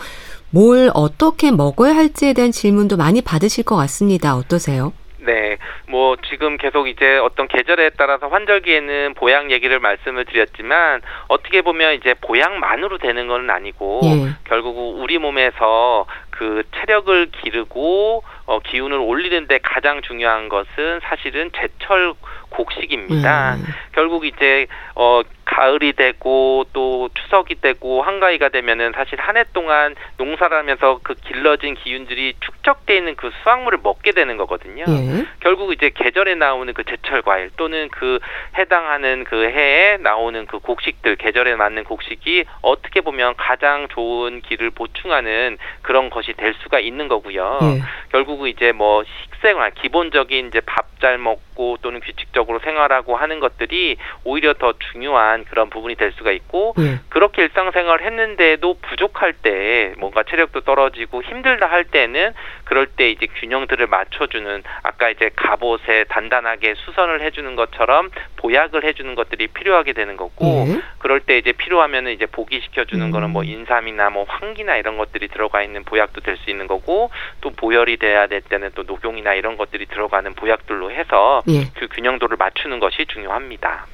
[0.52, 4.36] 뭘 어떻게 먹어야 할지에 대한 질문도 많이 받으실 것 같습니다.
[4.36, 4.94] 어떠세요?
[5.18, 5.58] 네,
[5.90, 12.14] 뭐 지금 계속 이제 어떤 계절에 따라서 환절기에는 보양 얘기를 말씀을 드렸지만 어떻게 보면 이제
[12.22, 14.30] 보양만으로 되는 건 아니고 예.
[14.46, 22.14] 결국 우리 몸에서 그 체력을 기르고 어, 기운을 올리는데 가장 중요한 것은 사실은 제철
[22.58, 23.56] 곡식입니다.
[23.56, 23.66] 음.
[23.94, 30.58] 결국 이제 어 가을이 되고 또 추석이 되고 한가위가 되면은 사실 한 해 동안 농사를
[30.58, 34.84] 하면서 그 길러진 기운들이 축적돼 있는 그 수확물을 먹게 되는 거거든요.
[34.88, 35.26] 예.
[35.42, 38.18] 결국 이제 계절에 나오는 그 제철 과일 또는 그
[38.58, 45.60] 해당하는 그 해에 나오는 그 곡식들 계절에 맞는 곡식이 어떻게 보면 가장 좋은 길을 보충하는
[45.84, 47.60] 그런 것이 될 수가 있는 거고요.
[47.62, 47.82] 예.
[48.12, 54.54] 결국 이제 뭐 식생활 기본적인 이제 밥 잘 먹고 또는 규칙적으로 생활하고 하는 것들이 오히려
[54.54, 57.00] 더 중요한 그런 부분이 될 수가 있고 예.
[57.10, 63.86] 그렇게 일상생활 했는데도 부족할 때 뭔가 체력도 떨어지고 힘들다 할 때는 그럴 때 이제 균형들을
[63.88, 70.82] 맞춰주는 아까 이제 갑옷에 단단하게 수선을 해주는 것처럼 보약을 해주는 것들이 필요하게 되는 거고 예.
[71.00, 73.12] 그럴 때 이제 필요하면은 이제 보기시켜주는 음.
[73.12, 77.10] 거는 뭐 인삼이나 뭐 황기나 이런 것들이 들어가 있는 보약도 될 수 있는 거고
[77.42, 81.66] 또 보혈이 돼야 될 때는 또 녹용이나 이런 것들이 들어가는 보약들로 해서 예.
[81.76, 83.86] 그 균형도를 맞추는 것이 중요합니다.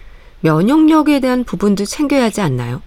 [0.43, 2.81] 면역력에 대한 부분도 챙겨야 하지 않나요?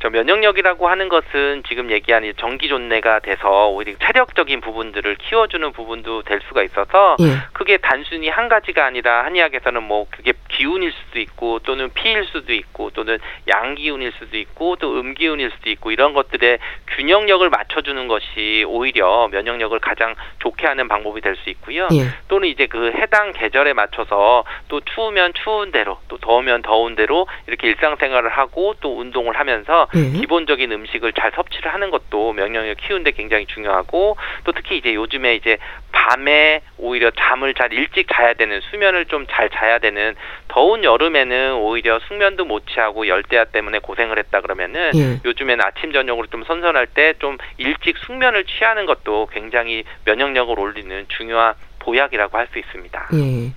[0.00, 6.40] 저 면역력이라고 하는 것은 지금 얘기한 전기 존내가 돼서 오히려 체력적인 부분들을 키워주는 부분도 될
[6.48, 7.24] 수가 있어서 예.
[7.52, 12.90] 그게 단순히 한 가지가 아니라 한의학에서는 뭐 그게 기운일 수도 있고 또는 피일 수도 있고
[12.90, 16.58] 또는 양기운일 수도 있고 또 음기운일 수도 있고 이런 것들의
[16.96, 21.88] 균형력을 맞춰주는 것이 오히려 면역력을 가장 좋게 하는 방법이 될 수 있고요.
[21.92, 22.08] 예.
[22.28, 27.68] 또는 이제 그 해당 계절에 맞춰서 또 추우면 추운 대로 또 더우면 더운 대로 이렇게
[27.68, 30.10] 일상생활을 하고 또 운동을 하면서 예.
[30.18, 35.58] 기본적인 음식을 잘 섭취를 하는 것도 면역력 키우는데 굉장히 중요하고 또 특히 이제 요즘에 이제
[35.92, 40.14] 밤에 오히려 잠을 잘 일찍 자야 되는 수면을 좀 잘 자야 되는
[40.48, 45.20] 더운 여름에는 오히려 숙면도 못 취하고 열대야 때문에 고생을 했다 그러면은 예.
[45.24, 51.54] 요즘에는 아침 저녁으로 좀 선선할 때 좀 일찍 숙면을 취하는 것도 굉장히 면역력을 올리는 중요한
[51.80, 53.08] 보약이라고 할 수 있습니다.
[53.14, 53.52] 예.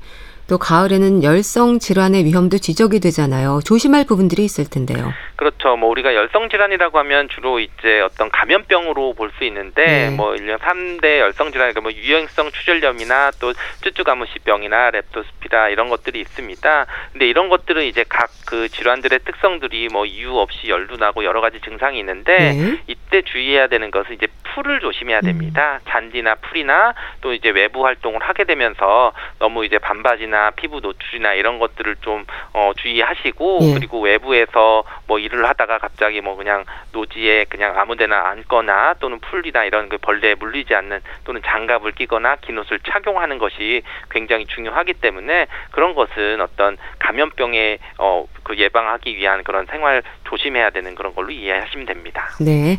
[0.48, 3.62] 또 가을에는 열성 질환의 위험도 지적이 되잖아요.
[3.65, 5.13] 조심할 부분들이 있을 텐데요.
[5.43, 5.75] 그렇죠.
[5.75, 10.10] 뭐 우리가 열성 질환이라고 하면 주로 이제 어떤 감염병으로 볼 수 있는데 네.
[10.12, 13.51] 뭐 일년 3대 열성 질환 그러니까 뭐 유행성 추절염이나 또
[13.82, 16.86] 쭈쭈가무시병이나 렙토스피라 이런 것들이 있습니다.
[17.13, 21.60] 근데 이런 것들은 이제 각 그 질환들의 특성들이 뭐 이유 없이 열도 나고 여러 가지
[21.62, 22.84] 증상이 있는데 네.
[22.86, 25.25] 이때 주의해야 되는 것은 이제 풀을 조심해야 음.
[25.25, 25.79] 됩니다.
[25.82, 25.89] 음.
[25.89, 31.95] 잔디나 풀이나 또 이제 외부 활동을 하게 되면서 너무 이제 반바지나 피부 노출이나 이런 것들을
[32.01, 33.73] 좀 어, 주의하시고 예.
[33.73, 39.89] 그리고 외부에서 뭐 일을 하다가 갑자기 뭐 그냥 노지에 그냥 아무데나 앉거나 또는 풀이나 이런
[39.89, 45.96] 그 벌레에 물리지 않는 또는 장갑을 끼거나 긴 옷을 착용하는 것이 굉장히 중요하기 때문에 그런
[45.96, 52.30] 것은 어떤 감염병에 어, 그 예방하기 위한 그런 생활 조심해야 되는 그런 걸로 이해하시면 됩니다.
[52.39, 52.78] 네.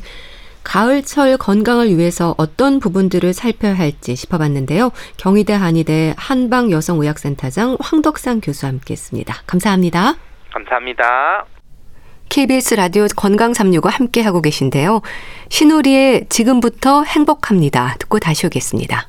[0.62, 4.92] 가을철 건강을 위해서 어떤 부분들을 살펴야 할지 짚어봤는데요.
[5.18, 9.34] 경희대 한의대 한방여성의학센터장 황덕상 교수와 함께했습니다.
[9.46, 10.14] 감사합니다.
[10.50, 11.53] 감사합니다.
[12.28, 15.02] KBS 라디오 건강 365 함께 하고 계신데요.
[15.48, 17.96] 신우리의 지금부터 행복합니다.
[17.98, 19.08] 듣고 다시 오겠습니다.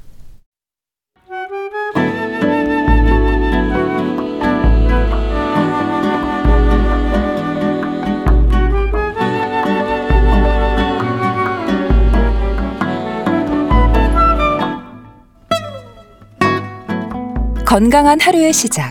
[17.65, 18.89] 건강한 하루의 시작.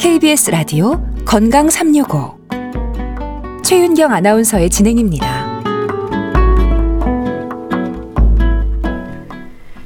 [0.00, 2.39] KBS 라디오 건강 365.
[3.62, 5.60] 최윤경 아나운서의 진행입니다.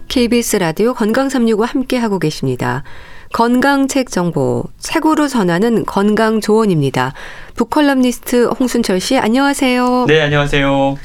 [0.09, 2.85] KBS 라디오 건강 365 함께 하고 계십니다.
[3.33, 7.15] 건강책 정보 책으로 전하는 건강 조언입니다.
[7.57, 10.05] 북컬럼니스트 홍순철 씨 안녕하세요.
[10.07, 10.97] 네, 안녕하세요.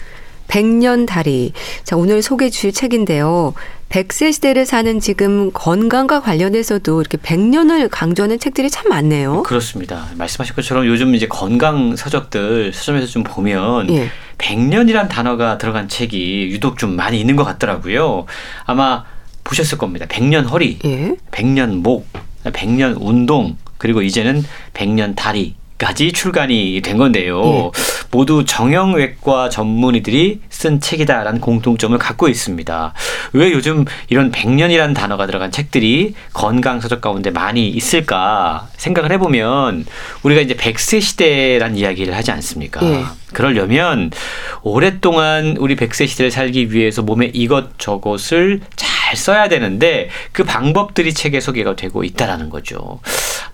[0.50, 1.54] 백년 다리.
[1.86, 3.54] 자, 오늘 소개해 주실 책인데요.
[3.90, 9.44] 100세 시대를 사는 지금 건강과 관련해서도 이렇게 100년을 강조하는 책들이 참 많네요.
[9.44, 10.08] 그렇습니다.
[10.16, 14.10] 말씀하신 것처럼 요즘 이제 건강 서적들 서점에서 좀 보면 예.
[14.38, 18.26] 100년이란 단어가 들어간 책이 유독 좀 많이 있는 것 같더라고요.
[18.66, 19.06] 아마
[19.44, 20.06] 보셨을 겁니다.
[20.06, 21.16] 100년 허리, 예.
[21.32, 22.08] 100년 목,
[22.44, 27.42] 100년 운동, 그리고 이제는 100년 다리, 까지 출간이 된 건데요.
[27.42, 27.72] 예.
[28.12, 32.94] 모두 정형외과 전문의들이 쓴 책이다라는 공통점을 갖고 있습니다.
[33.34, 39.86] 왜 요즘 이런 백년이라는 단어가 들어간 책들이 건강 서적 가운데 많이 있을까 생각을 해보면
[40.24, 42.86] 우리가 이제 백세 시대란 이야기를 하지 않습니까?
[42.86, 43.06] 예.
[43.32, 44.12] 그러려면
[44.64, 51.40] 오랫동안 우리 백세 시대를 살기 위해서 몸에 이것 저것을 잘 써야 되는데 그 방법들이 책에
[51.40, 53.00] 소개가 되고 있다라는 거죠.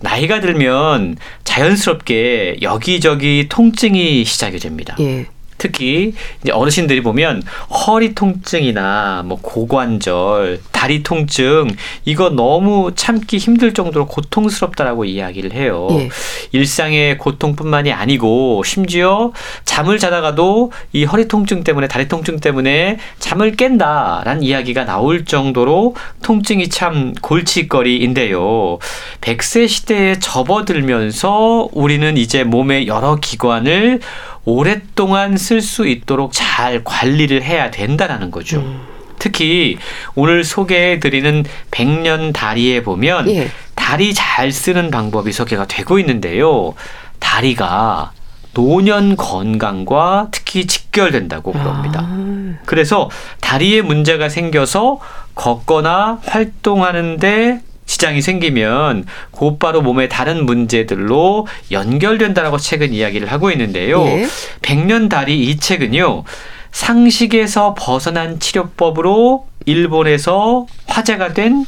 [0.00, 1.16] 나이가 들면
[1.56, 4.94] 자연스럽게 여기저기 통증이 시작이 됩니다.
[5.00, 5.26] 예.
[5.66, 11.68] 특히 이제 어르신들이 보면 허리 통증이나 뭐 고관절, 다리 통증
[12.04, 15.88] 이거 너무 참기 힘들 정도로 고통스럽다라고 이야기를 해요.
[15.90, 16.08] 예.
[16.52, 19.32] 일상의 고통뿐만이 아니고 심지어
[19.64, 26.68] 잠을 자다가도 이 허리 통증 때문에 다리 통증 때문에 잠을 깬다라는 이야기가 나올 정도로 통증이
[26.68, 28.78] 참 골칫거리인데요.
[29.20, 34.00] 100세 시대에 접어들면서 우리는 이제 몸의 여러 기관을
[34.46, 38.60] 오랫동안 쓸 수 있도록 잘 관리를 해야 된다라는 거죠.
[38.60, 38.80] 음.
[39.18, 39.76] 특히
[40.14, 43.50] 오늘 소개해 드리는 백년 다리에 보면 예.
[43.74, 46.74] 다리 잘 쓰는 방법이 소개가 되고 있는데요.
[47.18, 48.12] 다리가
[48.54, 52.00] 노년 건강과 특히 직결된다고 그럽니다.
[52.04, 52.54] 아.
[52.64, 55.00] 그래서 다리에 문제가 생겨서
[55.34, 64.04] 걷거나 활동하는데 지장이 생기면 곧바로 몸의 다른 문제들로 연결된다라고 책은 이야기를 하고 있는데요.
[64.04, 64.26] 예.
[64.60, 66.24] 백년 다리 이 책은요.
[66.72, 71.64] 상식에서 벗어난 치료법으로 일본에서 화제가 된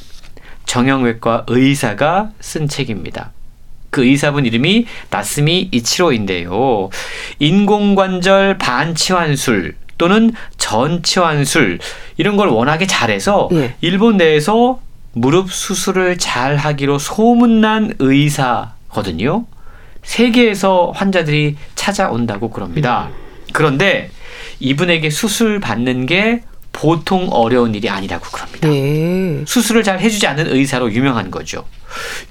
[0.67, 3.33] 정형외과 의사가 쓴 책입니다.
[3.91, 6.91] 그 의사분 이름이 나스미 이치로인데요.
[7.39, 11.79] 인공관절 반치환술 또는 전치환술
[12.19, 13.75] 이런 걸 워낙에 잘해서 예.
[13.81, 14.81] 일본 내에서
[15.13, 19.47] 무릎 수술을 잘 하기로 소문난 의사거든요.
[20.03, 23.11] 세계에서 환자들이 찾아온다고 그럽니다.
[23.53, 24.11] 그런데
[24.61, 26.43] 이분에게 수술 받는 게
[26.73, 28.69] 보통 어려운 일이 아니라고 그럽니다.
[28.69, 29.43] 네.
[29.47, 31.65] 수술을 잘 해주지 않는 의사로 유명한 거죠.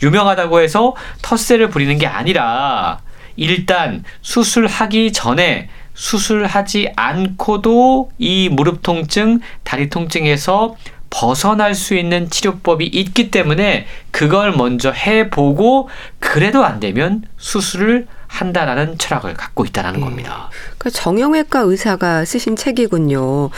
[0.02, 3.00] 유명하다고 해서 텃세를 부리는 게 아니라
[3.36, 10.76] 일단 수술하기 전에 수술하지 않고도 이 무릎 통증, 다리 통증에서
[11.18, 19.34] 벗어날 수 있는 치료법이 있기 때문에 그걸 먼저 해보고 그래도 안 되면 수술을 한다라는 철학을
[19.34, 20.00] 갖고 있다는 네.
[20.02, 20.52] 겁니다.
[20.78, 23.50] 그 정형외과 의사가 쓰신 책이군요.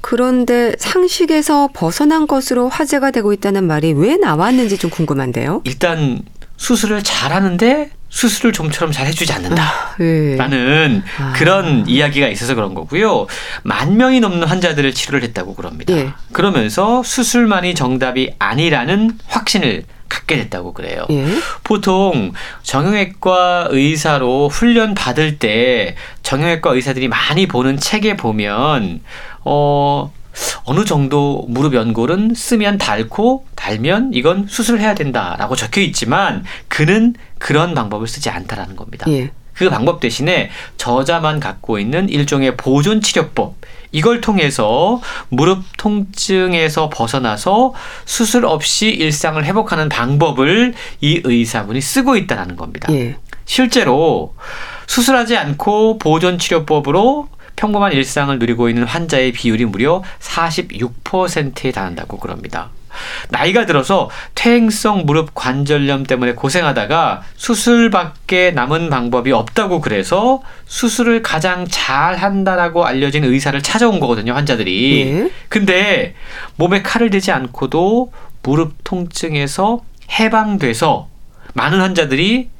[0.00, 5.60] 그런데 상식에서 벗어난 것으로 화제가 되고 있다는 말이 왜 나왔는지 좀 궁금한데요.
[5.64, 6.22] 일단
[6.58, 11.22] 수술을 잘하는데 수술을 좀처럼 잘 해주지 않는다라는 아, 예.
[11.22, 11.32] 아.
[11.34, 13.26] 그런 이야기가 있어서 그런 거고요.
[13.62, 15.94] 만 명이 넘는 환자들을 치료를 했다고 그럽니다.
[15.94, 16.10] 예.
[16.32, 21.06] 그러면서 수술만이 정답이 아니라는 확신을 갖게 됐다고 그래요.
[21.10, 21.26] 예.
[21.64, 29.02] 보통 정형외과 의사로 훈련 받을 때 정형외과 의사들이 많이 보는 책에 보면
[29.44, 30.12] 어
[30.64, 38.06] 어느 정도 무릎 연골은 쓰면 닳고 달면 이건 수술해야 된다라고 적혀 있지만 그는 그런 방법을
[38.06, 39.06] 쓰지 않다라는 겁니다.
[39.10, 39.30] 예.
[39.54, 43.56] 그 방법 대신에 저자만 갖고 있는 일종의 보존 치료법
[43.90, 47.74] 이걸 통해서 무릎 통증에서 벗어나서
[48.04, 52.92] 수술 없이 일상을 회복하는 방법을 이 의사분이 쓰고 있다는 겁니다.
[52.92, 53.16] 예.
[53.46, 54.34] 실제로
[54.86, 62.70] 수술하지 않고 보존 치료법으로 평범한 일상을 누리고 있는 환자의 비율이 무려 46%에 달한다고 그럽니다.
[63.30, 72.16] 나이가 들어서 퇴행성 무릎 관절염 때문에 고생하다가 수술밖에 남은 방법이 없다고 그래서 수술을 가장 잘
[72.16, 75.00] 한다라고 알려진 의사를 찾아온 거거든요, 환자들이.
[75.00, 75.30] 예.
[75.48, 76.14] 근데
[76.56, 78.12] 몸에 칼을 대지 않고도
[78.44, 79.80] 무릎 통증에서
[80.12, 81.08] 해방돼서
[81.54, 82.50] 많은 환자들이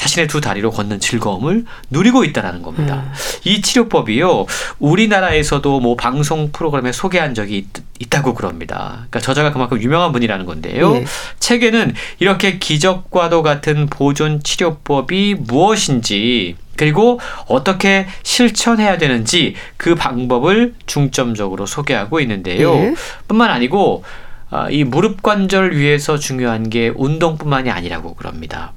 [0.00, 3.04] 자신의 두 다리로 걷는 즐거움을 누리고 있다라는 겁니다.
[3.06, 3.12] 음.
[3.44, 4.46] 이 치료법이요.
[4.78, 7.66] 우리나라에서도 뭐 방송 프로그램에 소개한 적이
[7.98, 8.92] 있, 다고 그럽니다.
[9.10, 10.96] 그러니까 저자가 그만큼 유명한 분이라는 건데요.
[10.96, 11.04] 예.
[11.38, 22.20] 책에는 이렇게 기적과도 같은 보존 치료법이 무엇인지 그리고 어떻게 실천해야 되는지 그 방법을 중점적으로 소개하고
[22.20, 22.72] 있는데요.
[22.74, 22.94] 예.
[23.28, 24.02] 뿐만 아니고
[24.48, 28.72] 아, 이 무릎 관절 위해서 중요한 게 운동뿐만이 아니라고 그럽니다.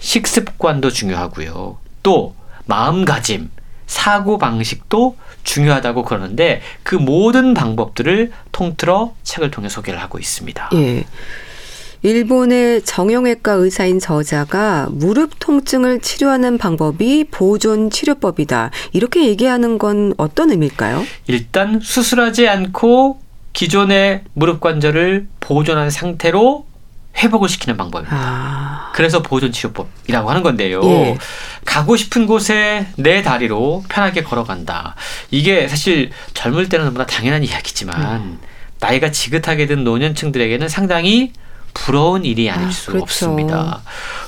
[0.00, 1.78] 식습관도 중요하고요.
[2.02, 2.34] 또
[2.66, 3.50] 마음가짐,
[3.86, 10.70] 사고 방식도 중요하다고 그러는데 그 모든 방법들을 통틀어 책을 통해 소개를 하고 있습니다.
[10.74, 11.04] 예.
[12.02, 18.70] 일본의 정형외과 의사인 저자가 무릎 통증을 치료하는 방법이 보존 치료법이다.
[18.92, 21.04] 이렇게 얘기하는 건 어떤 의미일까요?
[21.26, 23.20] 일단 수술하지 않고
[23.52, 26.64] 기존의 무릎 관절을 보존한 상태로
[27.16, 28.16] 회복을 시키는 방법입니다.
[28.16, 28.92] 아.
[28.94, 30.80] 그래서 보존 치료법이라고 하는 건데요.
[30.84, 31.18] 예.
[31.64, 34.94] 가고 싶은 곳에 내 다리로 편하게 걸어간다.
[35.30, 38.38] 이게 사실 젊을 때는 너무나 당연한 이야기지만 음.
[38.80, 41.32] 나이가 지긋하게 든 노년층들에게는 상당히
[41.74, 43.02] 부러운 일이 아닐 아, 수 그렇죠.
[43.04, 43.82] 없습니다.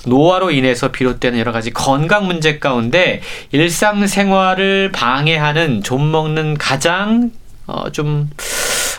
[0.07, 7.31] 노화로 인해서 비롯되는 여러 가지 건강 문제 가운데 일상생활을 방해하는 좀 먹는 가장
[7.67, 8.31] 어, 좀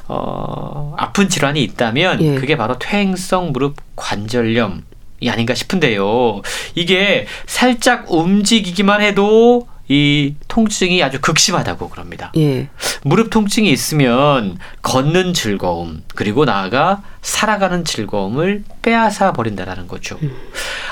[0.07, 2.35] 어, 아픈 질환이 있다면 예.
[2.35, 4.83] 그게 바로 퇴행성 무릎 관절염.
[5.19, 6.41] 이 아닌가 싶은데요.
[6.75, 12.31] 이게 살짝 움직이기만 해도 이 통증이 아주 극심하다고 그럽니다.
[12.37, 12.67] 예.
[13.03, 20.17] 무릎 통증이 있으면 걷는 즐거움 그리고 나아가 살아가는 즐거움을 빼앗아 버린다라는 거죠.
[20.23, 20.35] 음.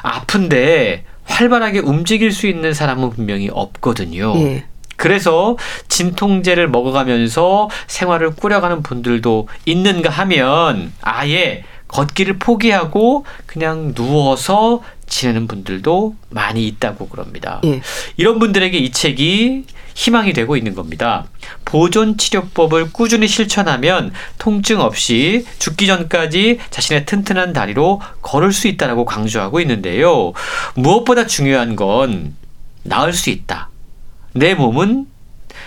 [0.04, 4.34] 아픈데 활발하게 움직일 수 있는 사람은 분명히 없거든요.
[4.38, 4.66] 예.
[5.02, 16.16] 그래서 진통제를 먹어가면서 생활을 꾸려가는 분들도 있는가 하면 아예 걷기를 포기하고 그냥 누워서 지내는 분들도
[16.30, 17.62] 많이 있다고 그럽니다.
[17.66, 17.82] 예.
[18.16, 21.26] 이런 분들에게 이 책이 희망이 되고 있는 겁니다.
[21.66, 29.62] 보존 치료법을 꾸준히 실천하면 통증 없이 죽기 전까지 자신의 튼튼한 다리로 걸을 수 있다라고 강조하고
[29.62, 30.34] 있는데요.
[30.76, 32.36] 무엇보다 중요한 건
[32.84, 33.71] 나을 수 있다.
[34.34, 35.08] 내 몸은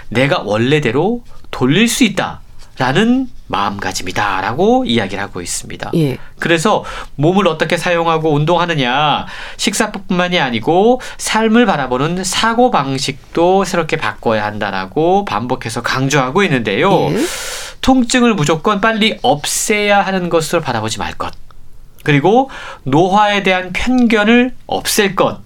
[0.08, 2.40] 내가 원래대로 돌릴 수 있다.
[2.76, 5.92] 라는 마음가짐이다 라고 이야기를 하고 있습니다.
[5.94, 6.18] 예.
[6.40, 15.82] 그래서 몸을 어떻게 사용하고 운동하느냐 식사뿐만이 아니고 삶을 바라보는 사고 방식도 새롭게 바꿔야 한다라고 반복해서
[15.82, 17.10] 강조하고 있는데요.
[17.10, 17.16] 예.
[17.80, 21.32] 통증을 무조건 빨리 없애야 하는 것으로 바라보지 말 것.
[22.02, 22.50] 그리고
[22.82, 25.40] 노화에 대한 편견을 없앨 것.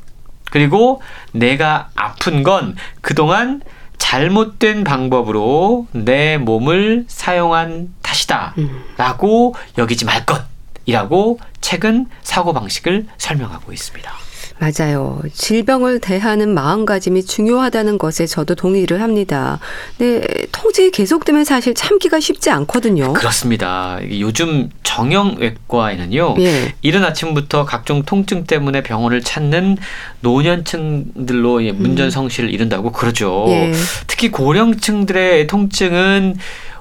[0.50, 3.62] 그리고 내가 아픈 건 그동안
[3.98, 8.54] 잘못된 방법으로 내 몸을 사용한 탓이다.
[8.58, 8.84] 음.
[8.96, 14.27] 라고 여기지 말 것이라고 책은 사고방식을 설명하고 있습니다.
[14.58, 15.20] 맞아요.
[15.32, 19.60] 질병을 대하는 마음가짐이 중요하다는 것에 저도 동의를 합니다.
[19.98, 20.20] 네,
[20.52, 23.12] 통증이 계속되면 사실 참기가 쉽지 않거든요.
[23.12, 23.98] 그렇습니다.
[24.18, 26.36] 요즘 정형외과에는요.
[26.40, 26.74] 예.
[26.82, 29.76] 이른 아침부터 각종 통증 때문에 병원을 찾는
[30.20, 31.76] 노년층들로 음.
[31.78, 33.44] 문전성시를 이룬다고 그러죠.
[33.48, 33.72] 예.
[34.06, 36.36] 특히 고령층들의 통증은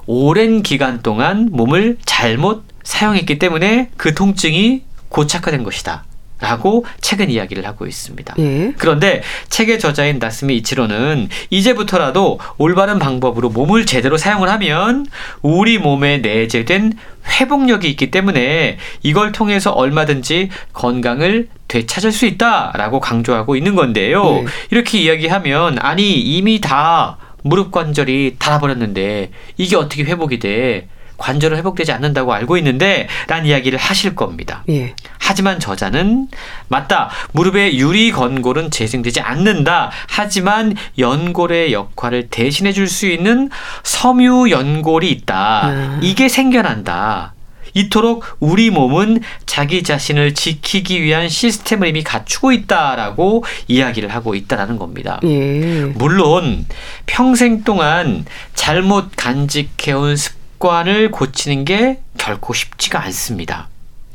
[0.08, 6.06] 오랜 기간 동안 몸을 잘못 사용했기 때문에 그 통증이 고착화된 것이다.
[6.40, 8.36] 라고 책은 이야기를 하고 있습니다.
[8.38, 8.74] 예.
[8.78, 15.08] 그런데 책의 저자인 나스미 이치로는 이제부터라도 올바른 방법으로 몸을 제대로 사용을 하면
[15.42, 16.94] 우리 몸에 내재된
[17.40, 24.38] 회복력이 있기 때문에 이걸 통해서 얼마든지 건강을 되찾을 수 있다라고 강조하고 있는 건데요.
[24.38, 24.46] 예.
[24.70, 30.88] 이렇게 이야기하면 아니 이미 다 무릎 관절이 닳아버렸는데 이게 어떻게 회복이 돼?
[31.18, 34.64] 관절은 회복되지 않는다고 알고 있는데 란 이야기를 하실 겁니다.
[34.70, 34.94] 예.
[35.20, 36.30] 하지만 저자는
[36.68, 37.10] 맞다.
[37.34, 39.92] 무릎의 유리 건골은 재생되지 않는다.
[40.08, 43.50] 하지만 연골의 역할을 대신해 줄 수 있는
[43.84, 45.70] 섬유 연골이 있다.
[45.70, 46.00] 음.
[46.02, 47.34] 이게 생겨난다.
[47.74, 55.20] 이토록 우리 몸은 자기 자신을 지키기 위한 시스템을 이미 갖추고 있다라고 이야기를 하고 있다라는 겁니다.
[55.26, 55.84] 예.
[55.96, 56.66] 물론
[57.06, 63.70] 평생 동안 잘못 간직해온 습 습관을 고치는 게 결코 쉽지가 않습니다.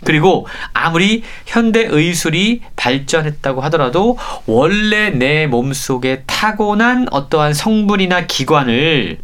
[0.04, 9.20] 그리고 아무리 현대 의술이 발전했다고 하더라도 원래 내 몸속에 타고난 어떠한 성분이나 기관을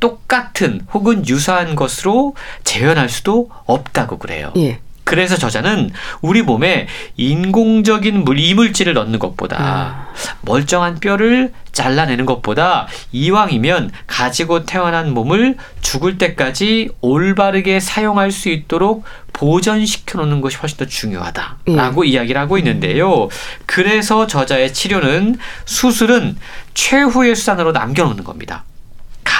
[0.00, 4.52] 똑같은 혹은 유사한 것으로 재현할 수도 없다고 그래요.
[4.56, 4.80] 예.
[5.04, 5.90] 그래서 저자는
[6.20, 6.86] 우리 몸에
[7.16, 10.12] 인공적인 물, 이물질을 넣는 것보다 아.
[10.42, 20.18] 멀쩡한 뼈를 잘라내는 것보다 이왕이면 가지고 태어난 몸을 죽을 때까지 올바르게 사용할 수 있도록 보존시켜
[20.20, 22.10] 놓는 것이 훨씬 더 중요하다라고 예.
[22.10, 23.28] 이야기를 하고 있는데요.
[23.66, 26.36] 그래서 저자의 치료는 수술은
[26.74, 28.64] 최후의 수단으로 남겨놓는 겁니다.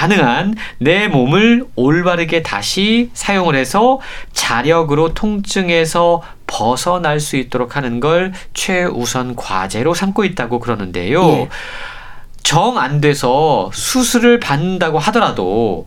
[0.02, 4.00] 가능한 내 몸을 올바르게 다시 사용을 해서
[4.32, 11.22] 자력으로 통증에서 벗어날 수 있도록 하는 걸 최우선 과제로 삼고 있다고 그러는데요.
[11.22, 11.48] 예.
[12.42, 15.86] 정안 돼서 수술을 받는다고 하더라도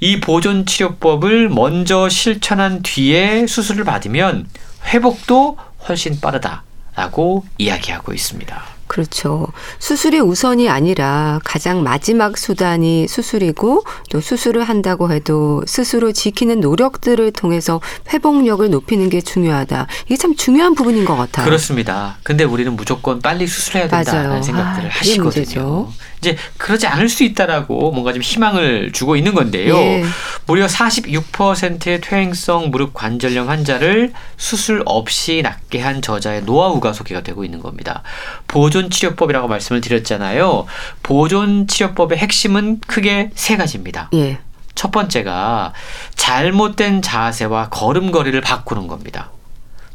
[0.00, 4.48] 이 보존 치료법을 먼저 실천한 뒤에 수술을 받으면
[4.86, 8.73] 회복도 훨씬 빠르다라고 이야기하고 있습니다.
[8.94, 9.48] 그렇죠.
[9.80, 17.80] 수술이 우선이 아니라 가장 마지막 수단이 수술이고 또 수술을 한다고 해도 스스로 지키는 노력들을 통해서
[18.12, 19.88] 회복력을 높이는 게 중요하다.
[20.06, 21.44] 이게 참 중요한 부분인 것 같아요.
[21.44, 22.18] 그렇습니다.
[22.22, 24.42] 근데 우리는 무조건 빨리 수술해야 된다는 맞아요.
[24.42, 25.88] 생각들을 아, 하시거든요.
[26.24, 29.76] 이제 그러지 않을 수 있다라고 뭔가 좀 희망을 주고 있는 건데요.
[29.76, 30.04] 예.
[30.46, 37.60] 무려 46%의 퇴행성 무릎 관절염 환자를 수술 없이 낫게 한 저자의 노하우가 소개가 되고 있는
[37.60, 38.02] 겁니다.
[38.46, 40.66] 보존 치료법이라고 말씀을 드렸잖아요.
[41.02, 44.10] 보존 치료법의 핵심은 크게 세 가지입니다.
[44.14, 44.38] 예.
[44.74, 45.72] 첫 번째가
[46.16, 49.30] 잘못된 자세와 걸음걸이를 바꾸는 겁니다.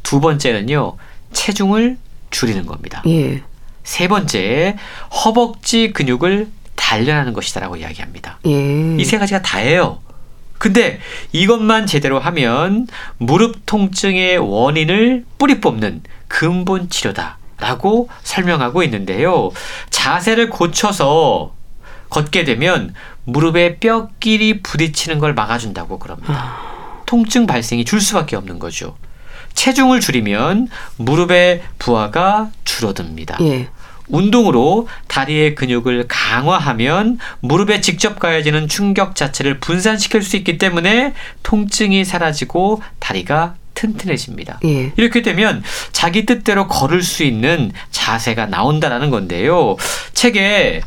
[0.04, 0.96] 두 번째는요,
[1.34, 1.98] 체중을
[2.32, 3.04] 줄이는 겁니다.
[3.08, 3.44] 예.
[3.84, 4.78] 세 번째,
[5.26, 8.40] 허벅지 근육을 단련하는 것이다라고 이야기합니다.
[8.46, 8.96] 예.
[8.98, 10.00] 이세 가지가 다예요.
[10.60, 11.00] 근데
[11.32, 12.88] 이것만 제대로 하면
[13.18, 19.51] 무릎 통증의 원인을 뿌리 뽑는 근본 치료다 라고 설명하고 있는데요.
[19.89, 21.53] 자세를 고쳐서
[22.10, 22.93] 걷게 되면
[23.26, 26.34] 무릎에 뼈끼리 부딪히는 걸 막아준다고 그럽니다.
[26.34, 27.03] 아.
[27.05, 28.95] 통증 발생이 줄 수밖에 없는 거죠.
[29.53, 33.38] 체중을 줄이면 무릎의 부하가 줄어듭니다.
[33.41, 33.68] 예.
[34.07, 42.82] 운동으로 다리의 근육을 강화하면 무릎에 직접 가해지는 충격 자체를 분산시킬 수 있기 때문에 통증이 사라지고
[42.99, 44.60] 다리가 튼튼해집니다.
[44.66, 44.92] 예.
[44.98, 45.64] 이렇게 되면
[45.94, 49.78] 자기 뜻대로 걸을 수 있는 자세가 나온다라는 건데요.
[50.14, 50.82] 책에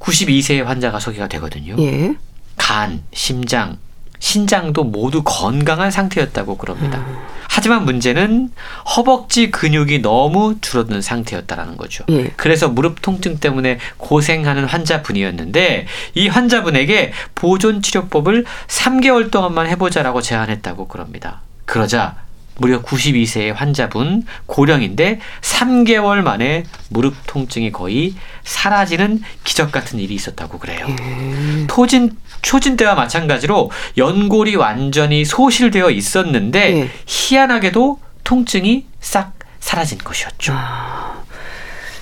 [0.00, 1.76] 92세의 환자가 소개가 되거든요.
[1.78, 2.14] 예.
[2.56, 3.78] 간, 심장,
[4.18, 6.98] 신장도 모두 건강한 상태였다고 그럽니다.
[6.98, 7.16] 음.
[7.48, 8.50] 하지만 문제는
[8.96, 12.04] 허벅지 근육이 너무 줄어든 상태였다라는 거죠.
[12.10, 12.32] 예.
[12.36, 21.42] 그래서 무릎 통증 때문에 고생하는 환자분이었는데 이 환자분에게 보존 치료법을 3개월 동안만 해보자라고 제안했다고 그럽니다.
[21.66, 22.16] 그러자
[22.58, 28.14] 무려 92세의 환자분 고령인데 3개월 만에 무릎 통증이 거의
[28.44, 30.86] 사라지는 기적 같은 일이 있었다고 그래요.
[30.88, 31.66] 예.
[31.66, 36.90] 토진 초진 때와 마찬가지로 연골이 완전히 소실되어 있었는데 예.
[37.06, 40.52] 희한하게도 통증이 싹 사라진 것이었죠.
[40.56, 41.22] 아,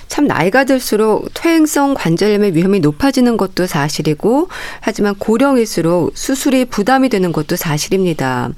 [0.07, 4.49] 참 나이가 들수록 퇴행성 관절염의 위험이 높아지는 것도 사실이고
[4.79, 8.51] 하지만 고령일수록 수술이 부담이 되는 것도 사실입니다.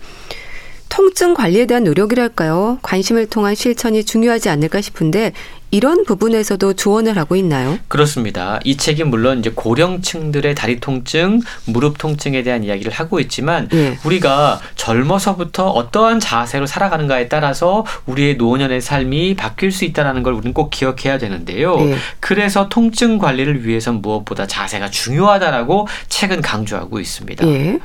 [0.89, 2.79] 통증 관리에 대한 노력이랄까요?
[2.81, 5.33] 관심을 통한 실천이 중요하지 않을까 싶은데
[5.69, 7.77] 이런 부분에서도 조언을 하고 있나요?
[7.89, 8.59] 그렇습니다.
[8.63, 13.99] 이 책이 물론 이제 고령층들의 다리 통증, 무릎 통증에 대한 이야기를 하고 있지만 예.
[14.05, 20.69] 우리가 젊어서부터 어떠한 자세로 살아가는가에 따라서 우리의 노년의 삶이 바뀔 수 있다는 걸 우리는 꼭
[20.69, 21.75] 기억해야 되는데요.
[21.81, 21.97] 예.
[22.21, 27.45] 그래서 통증 관리를 위해서 무엇보다 자세가 중요하다라고 책은 강조하고 있습니다.
[27.45, 27.79] 예.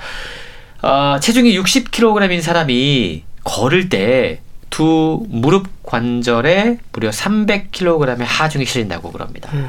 [0.83, 4.41] 어, 체중이 60kg인 사람이 걸을 때
[4.73, 9.51] 두 무릎 관절에 무려 300kg의 하중이 실린다고 그럽니다.
[9.53, 9.69] 음.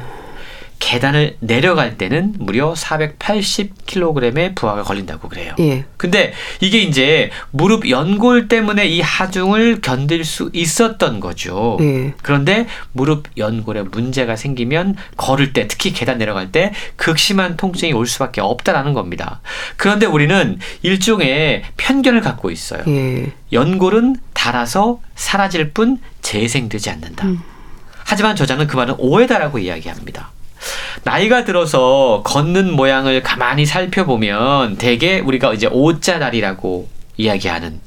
[0.84, 5.54] 계단을 내려갈 때는 무려 480kg의 부하가 걸린다고 그래요.
[5.58, 5.86] 예.
[5.96, 11.78] 근데 이게 이제 무릎 연골 때문에 이 하중을 견딜 수 있었던 거죠.
[11.80, 12.12] 예.
[12.20, 18.42] 그런데 무릎 연골에 문제가 생기면 걸을 때 특히 계단 내려갈 때 극심한 통증이 올 수밖에
[18.42, 19.40] 없다라는 겁니다.
[19.78, 22.82] 그런데 우리는 일종의 편견을 갖고 있어요.
[22.88, 23.32] 예.
[23.54, 27.26] 연골은 닳아서 사라질 뿐 재생되지 않는다.
[27.26, 27.40] 음.
[28.04, 30.34] 하지만 저자는 그 말은 오해다라고 이야기합니다.
[31.04, 37.80] 나이가 들어서 걷는 모양을 가만히 살펴보면 대개 우리가 이제 오자 다리라고 이야기하는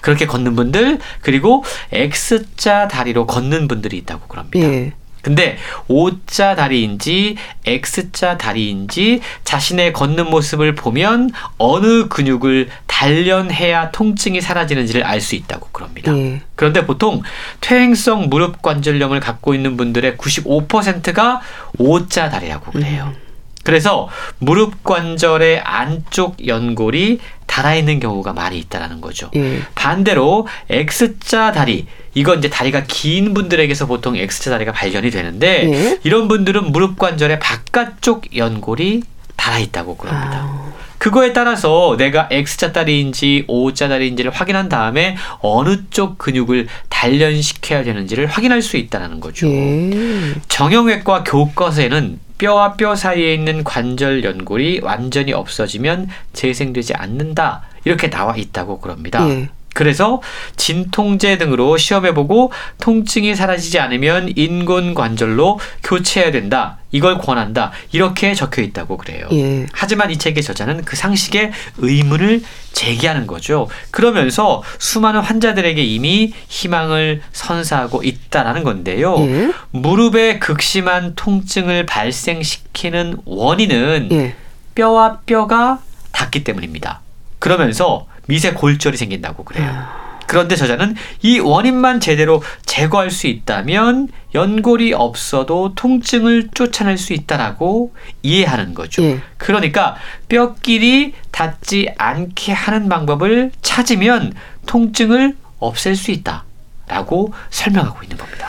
[0.00, 4.66] 그렇게 걷는 분들 그리고 X자 다리로 걷는 분들이 있다고 그럽니다.
[4.66, 4.92] 예.
[5.26, 5.58] 근데
[5.88, 15.34] O자 다리인지 X자 다리인지 자신의 걷는 모습을 보면 어느 근육을 단련해야 통증이 사라지는지를 알 수
[15.34, 16.12] 있다고 그럽니다.
[16.12, 16.40] 네.
[16.54, 17.22] 그런데 보통
[17.60, 21.40] 퇴행성 무릎 관절염을 갖고 있는 분들의 95%가
[21.78, 23.12] O자 다리라고 그래요.
[23.16, 23.26] 음.
[23.64, 24.08] 그래서
[24.38, 29.28] 무릎 관절의 안쪽 연골이 달아있는 경우가 많이 있다라는 거죠.
[29.34, 29.60] 예.
[29.74, 36.00] 반대로 X자 다리 이건 이제 다리가 긴 분들에게서 보통 X자 다리가 발견이 되는데 예.
[36.02, 39.02] 이런 분들은 무릎 관절의 바깥쪽 연골이
[39.36, 40.44] 달아 있다고 그럽니다.
[40.44, 40.72] 아.
[40.96, 48.62] 그거에 따라서 내가 X자 다리인지 O자 다리인지를 확인한 다음에 어느 쪽 근육을 단련시켜야 되는지를 확인할
[48.62, 49.46] 수 있다는 거죠.
[49.46, 50.32] 예.
[50.48, 57.62] 정형외과 교과서에는 뼈와 뼈 사이에 있는 관절 연골이 완전히 없어지면 재생되지 않는다.
[57.84, 59.28] 이렇게 나와 있다고 그럽니다.
[59.28, 59.50] 예.
[59.76, 60.22] 그래서
[60.56, 62.50] 진통제 등으로 시험해보고
[62.80, 66.78] 통증이 사라지지 않으면 인곤 관절로 교체해야 된다.
[66.92, 67.72] 이걸 권한다.
[67.92, 69.28] 이렇게 적혀 있다고 그래요.
[69.32, 69.66] 예.
[69.72, 72.40] 하지만 이 책의 저자는 그 상식에 의문을
[72.72, 73.68] 제기하는 거죠.
[73.90, 79.16] 그러면서 수많은 환자들에게 이미 희망을 선사하고 있다라는 건데요.
[79.18, 79.52] 예.
[79.72, 84.34] 무릎의 극심한 통증을 발생시키는 원인은 예.
[84.74, 85.80] 뼈와 뼈가
[86.12, 87.02] 닿기 때문입니다.
[87.38, 89.68] 그러면서 미세 골절이 생긴다고 그래요.
[89.68, 90.06] 아.
[90.26, 98.74] 그런데 저자는 이 원인만 제대로 제거할 수 있다면 연골이 없어도 통증을 쫓아낼 수 있다라고 이해하는
[98.74, 99.02] 거죠.
[99.02, 99.20] 예.
[99.38, 99.96] 그러니까
[100.28, 104.32] 뼈끼리 닿지 않게 하는 방법을 찾으면
[104.66, 108.48] 통증을 없앨 수 있다라고 설명하고 있는 겁니다.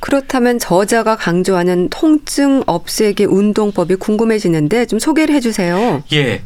[0.00, 6.02] 그렇다면 저자가 강조하는 통증 없애기 운동법이 궁금해지는데 좀 소개를 해주세요.
[6.12, 6.42] 예.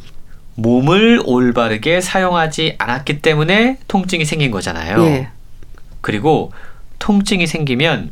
[0.57, 5.03] 몸을 올바르게 사용하지 않았기 때문에 통증이 생긴 거잖아요.
[5.03, 5.29] 예.
[6.01, 6.51] 그리고
[6.97, 8.11] 통증이 생기면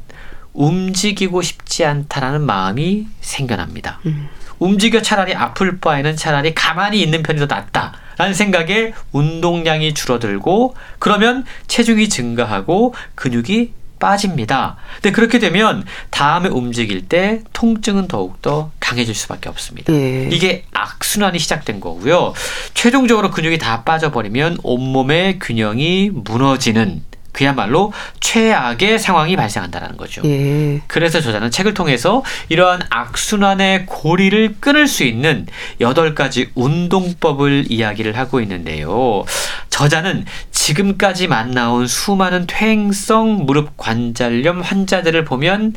[0.53, 3.99] 움직이고 싶지 않다라는 마음이 생겨납니다.
[4.05, 4.29] 음.
[4.59, 11.45] 움직여 차라리 아플 바에는 차라리 가만히 있는 편이 더 낫다 라는 생각에 운동량이 줄어들고 그러면
[11.67, 14.77] 체중이 증가하고 근육이 빠집니다.
[14.95, 19.91] 근데 그렇게 되면 다음에 움직일 때 통증은 더욱더 강해질 수밖에 없습니다.
[19.93, 20.29] 예.
[20.31, 22.33] 이게 악순환이 시작된 거고요.
[22.73, 27.03] 최종적으로 근육이 다 빠져버리면 온몸의 균형이 무너지는
[27.35, 27.91] 그야말로
[28.21, 30.21] 최악의 상황이 발생한다는 거죠.
[30.23, 30.81] 예.
[30.87, 35.45] 그래서 저자는 책을 통해서 이러한 악순환의 고리를 끊을 수 있는
[35.81, 39.25] 여덟 가지 운동법을 이야기를 하고 있는데요.
[39.69, 40.23] 저자는
[40.65, 45.75] 지금까지 만나온 수많은 퇴행성 무릎 관절염 환자들을 보면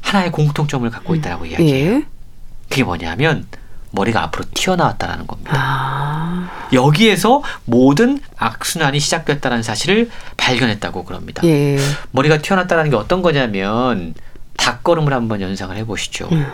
[0.00, 1.50] 하나의 공통점을 갖고 있다고 음.
[1.50, 1.94] 이야기해요.
[1.94, 2.04] 예.
[2.68, 3.46] 그게 뭐냐면
[3.92, 5.52] 머리가 앞으로 튀어나왔다라는 겁니다.
[5.54, 6.50] 아.
[6.72, 11.42] 여기에서 모든 악순환이 시작됐다는 사실을 발견했다고 그럽니다.
[11.44, 11.78] 예.
[12.10, 14.14] 머리가 튀어나왔다는 게 어떤 거냐면
[14.56, 16.28] 닭걸음을 한번 연상을 해보시죠.
[16.32, 16.44] 음.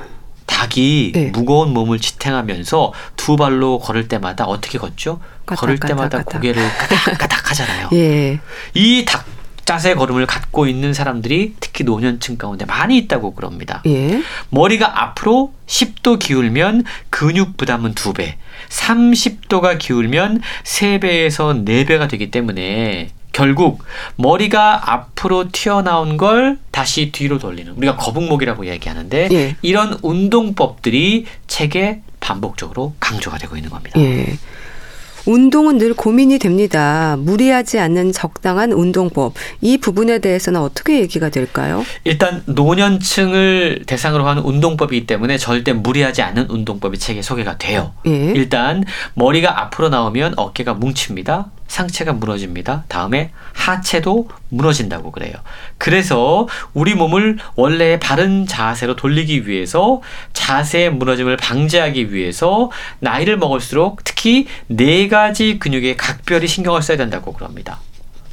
[0.46, 1.24] 닭이 예.
[1.26, 5.20] 무거운 몸을 지탱하면서 두 발로 걸을 때마다 어떻게 걷죠?
[5.46, 7.90] 까닥, 걸을 때마다 까닥, 고개를 까닥까닥 하잖아요.
[7.92, 8.40] 예.
[8.74, 9.24] 이닭
[9.64, 13.82] 자세 걸음을 갖고 있는 사람들이 특히 노년층 가운데 많이 있다고 그럽니다.
[13.86, 14.22] 예.
[14.50, 18.34] 머리가 앞으로 10도 기울면 근육 부담은 2배,
[18.68, 23.82] 30도가 기울면 3배에서 4배가 되기 때문에 결국
[24.16, 29.56] 머리가 앞으로 튀어나온 걸 다시 뒤로 돌리는 우리가 거북목이라고 얘기하는데 예.
[29.60, 34.00] 이런 운동법들이 책에 반복적으로 강조가 되고 있는 겁니다.
[34.00, 34.38] 예.
[35.26, 37.16] 운동은 늘 고민이 됩니다.
[37.18, 39.34] 무리하지 않는 적당한 운동법.
[39.62, 41.82] 이 부분에 대해서는 어떻게 얘기가 될까요?
[42.04, 47.92] 일단 노년층을 대상으로 하는 운동법이기 때문에 절대 무리하지 않는 운동법이 책에 소개가 돼요.
[48.06, 48.32] 예.
[48.34, 51.50] 일단 머리가 앞으로 나오면 어깨가 뭉칩니다.
[51.74, 52.84] 상체가 무너집니다.
[52.86, 55.34] 다음에 하체도 무너진다고 그래요.
[55.76, 60.00] 그래서 우리 몸을 원래의 바른 자세로 돌리기 위해서
[60.34, 62.70] 자세의 무너짐을 방지하기 위해서
[63.00, 67.80] 나이를 먹을수록 특히 네 가지 근육에 각별히 신경을 써야 된다고 그럽니다.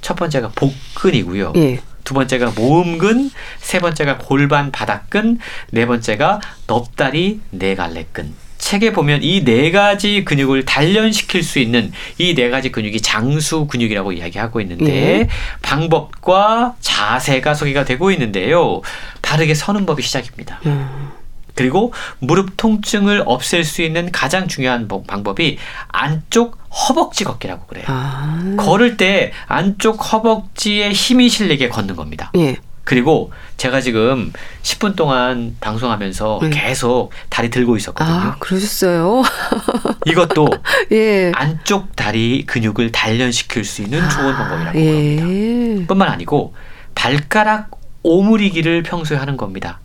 [0.01, 1.53] 첫 번째가 복근이고요.
[1.55, 1.81] 예.
[2.03, 5.39] 두 번째가 모음근, 세 번째가 골반 바닥근,
[5.71, 8.50] 네 번째가 넙다리 네갈래근.
[8.62, 14.12] 책에 보면 이 네 가지 근육을 단련시킬 수 있는 이 네 가지 근육이 장수 근육이라고
[14.14, 15.28] 이야기하고 있는데 네.
[15.62, 18.82] 방법과 자세가 소개가 되고 있는데요.
[19.22, 20.59] 바르게 서는 법이 시작입니다.
[20.68, 21.09] 음.
[21.55, 25.57] 그리고 무릎 통증을 없앨 수 있는 가장 중요한 방법이
[25.89, 27.84] 안쪽 허벅지 걷기라고 그래요.
[27.88, 28.55] 아.
[28.57, 32.32] 걸을 때 안쪽 허벅지에 힘이 실리게 걷는 겁니다.
[32.38, 32.55] 예.
[32.91, 34.33] 그리고 제가 지금
[34.63, 36.49] 10분 동안 방송하면서 네.
[36.49, 38.17] 계속 다리 들고 있었거든요.
[38.17, 39.23] 아, 그러셨어요?
[40.05, 40.49] 이것도
[40.91, 41.31] 예.
[41.33, 45.19] 안쪽 다리 근육을 단련시킬 수 있는 좋은 아, 방법이라고 예.
[45.19, 45.87] 합니다.
[45.87, 46.53] 뿐만 아니고
[46.93, 47.71] 발가락
[48.03, 49.79] 오므리기를 평소에 하는 겁니다.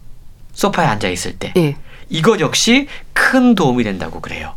[0.53, 1.53] 소파에 앉아 있을 때.
[1.57, 1.77] 예.
[2.09, 4.57] 이것 역시 큰 도움이 된다고 그래요.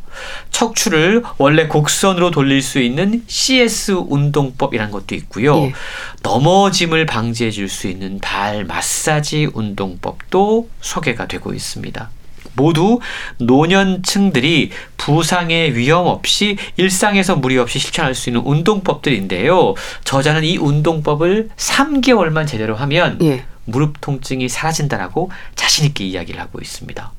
[0.59, 5.55] 척추를 원래 곡선으로 돌릴 수 있는 CS 운동법이라는 것도 있고요.
[5.63, 5.73] 예.
[6.21, 12.09] 넘어짐을 방지해 줄 수 있는 발 마사지 운동법도 소개가 되고 있습니다.
[12.53, 12.99] 모두
[13.37, 19.75] 노년층들이 부상의 위험 없이 일상에서 무리 없이 실천할 수 있는 운동법들인데요.
[20.03, 23.45] 저자는 이 운동법을 3개월만 제대로 하면 예.
[23.63, 27.13] 무릎 통증이 사라진다라고 자신 있게 이야기를 하고 있습니다.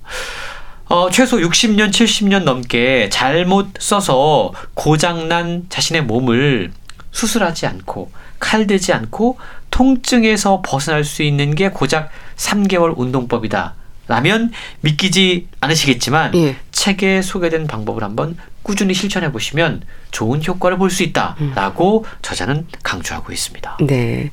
[0.90, 6.72] 어, 최소 60년, 70년 넘게 잘못 써서 고장난 자신의 몸을
[7.12, 8.10] 수술하지 않고
[8.40, 9.38] 칼대지 않고
[9.70, 13.74] 통증에서 벗어날 수 있는 게 고작 3개월 운동법이다.
[14.08, 16.56] 라면 믿기지 않으시겠지만 예.
[16.72, 22.18] 책에 소개된 방법을 한번 꾸준히 실천해 보시면 좋은 효과를 볼 수 있다라고 음.
[22.20, 23.78] 저자는 강조하고 있습니다.
[23.86, 24.32] 네.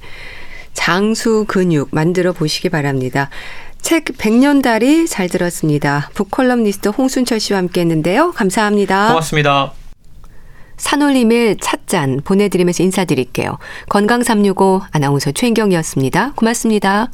[0.74, 3.30] 장수 근육 만들어 보시기 바랍니다.
[3.82, 6.10] 책 100년달이 잘 들었습니다.
[6.14, 8.32] 북컬럼니스트 홍순철 씨와 함께 했는데요.
[8.32, 9.10] 감사합니다.
[9.10, 9.74] 고맙습니다.
[10.78, 13.58] 산울림의 찻잔 보내드리면서 인사드릴게요.
[13.90, 16.34] 건강365 아나운서 최인경이었습니다.
[16.36, 17.10] 고맙습니다.